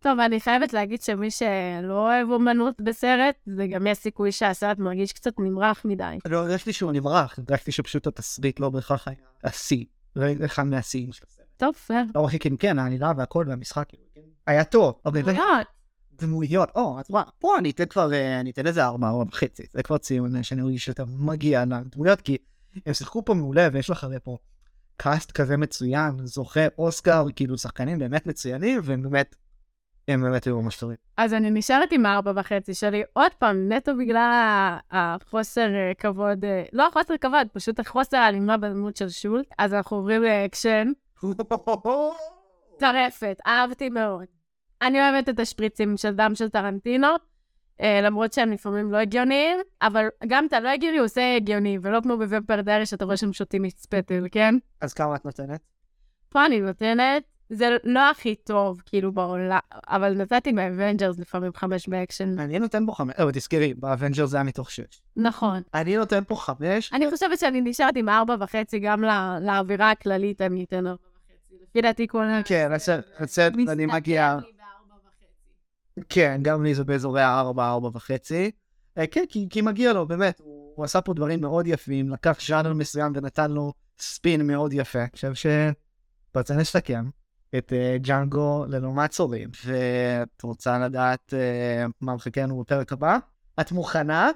[0.00, 5.12] טוב, אני חייבת להגיד שמי שלא אוהב אומנות בסרט, זה גם יש סיכוי שהסרט מרגיש
[5.12, 6.18] קצת נמרח מדי.
[6.28, 9.84] לא הרגשתי שהוא נברח, הרגשתי שפשוט התסריט לא בהכרח היה השיא,
[10.16, 11.46] לא אחד מהשיאים של הסרט.
[11.56, 12.04] טוב, פייר.
[12.14, 15.66] לא רק שכן, כן, העלילה והכל והמשחק כן, היה טוב, אבל זה דמויות.
[16.12, 19.62] דמויות, או, אז וואו, פה אני אתן כבר, אה, אני אתן איזה ארבע, ארבע וחצי,
[19.72, 22.36] זה כבר ציון שאני מרגיש יותר מגיע לדמויות, כי
[22.86, 24.38] הם שיחקו פה מעולה, ויש לך הרי פה
[25.00, 29.36] cast כזה מצוין, זוכה אוסקר, כאילו שחקנים באמת מצוינים, והם באמת,
[30.08, 30.96] הם באמת היו ממש טובים.
[31.16, 34.30] אז אני נשארת עם הארבע וחצי שלי, עוד פעם, נטו בגלל
[34.90, 39.46] החוסר אה, כבוד, אה, לא החוסר כבוד, פשוט החוסר האלימה בדמות של שולץ.
[39.58, 40.92] אז אנחנו עוברים לאקשן.
[42.78, 44.24] טרפת, אהבתי מאוד.
[44.82, 47.08] אני אוהבת את השפריצים של דם של טרנטינו,
[47.82, 52.16] למרות שהם לפעמים לא הגיוניים, אבל גם את הלא הגיוני הוא עושה הגיוני, ולא כמו
[52.16, 54.54] ב Vampire Diaries שאתה רואה שהם שותים מספטל, כן?
[54.80, 55.60] אז כמה את נותנת?
[56.28, 59.58] פה אני נותנת, זה לא הכי טוב, כאילו, בעולם,
[59.88, 62.38] אבל נתתי באבנג'רס לפעמים חמש באקשן.
[62.38, 65.00] אני נותן פה חמש, אבל תזכרי, באבנג'ר זה היה מתוך שש.
[65.16, 65.62] נכון.
[65.74, 70.40] אני נותן פה חמש, אני חושבת שאני נשארת עם ארבע וחצי, גם לא- לאווירה הכללית
[70.40, 71.54] אני אתן ארבע וחצי.
[71.70, 72.24] לפי דעתי כל.
[72.44, 72.70] כן,
[73.18, 74.38] הסרט, אני מגיע.
[76.08, 78.50] כן, גם לי זה באזורי הארבע, ארבע וחצי.
[78.98, 80.40] אה, כן, כי, כי מגיע לו, באמת.
[80.40, 84.98] הוא, הוא עשה פה דברים מאוד יפים, לקח ז'אנר מסוים ונתן לו ספין מאוד יפה.
[84.98, 87.04] אני חושב שרוצה לסכם
[87.58, 93.18] את uh, ג'אנגו ללא מעצורים, ואת רוצה לדעת uh, מה מחכה לנו בפרק הבא?
[93.60, 94.30] את מוכנה?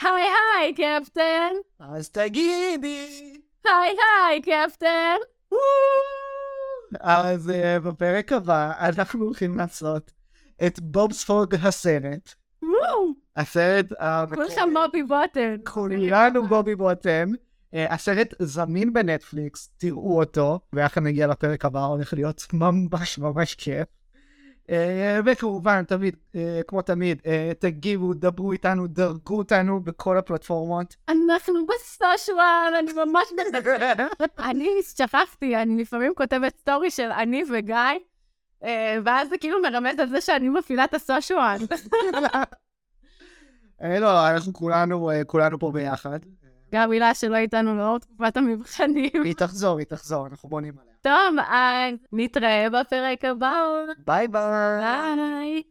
[0.00, 0.28] היי
[0.58, 1.52] היי, קפטן!
[1.78, 3.06] אז תגידי.
[3.64, 3.96] היי
[4.26, 5.16] היי, קפטן!
[7.00, 10.12] אז uh, בפרק הבא אנחנו הולכים לעשות
[10.66, 12.34] את בובספוג הסרט.
[12.62, 13.12] וואו!
[13.36, 13.86] הסרט
[14.34, 15.56] כולכם בובי בוטן.
[15.64, 17.32] כולנו בובי בוטם.
[17.74, 23.88] אה, הסרט זמין בנטפליקס, תראו אותו, ויחד נגיע לפרק הבא, הולך להיות ממש ממש כיף.
[24.70, 27.22] אה, וכמובן, תמיד, אה, כמו תמיד,
[27.58, 30.96] תגיבו, דברו איתנו, דרגו אותנו בכל הפלטפורמות.
[31.08, 33.28] אנחנו בסושואל, אני ממש...
[34.50, 37.76] אני שכחתי, אני לפעמים כותבת סטורי של אני וגיא,
[39.04, 41.56] ואז זה כאילו מרמז על זה שאני מפעילה את הסושואל.
[44.00, 46.18] לא, אנחנו כולנו, כולנו פה ביחד.
[46.74, 49.22] גם מילה שלא איתנו לאור תקופת המבחנים.
[49.24, 50.94] היא תחזור, היא תחזור, אנחנו בונים עליה.
[51.02, 53.52] טוב, אז נתראה בפרק הבא.
[54.06, 54.42] ביי ביי.
[54.80, 55.62] ביי.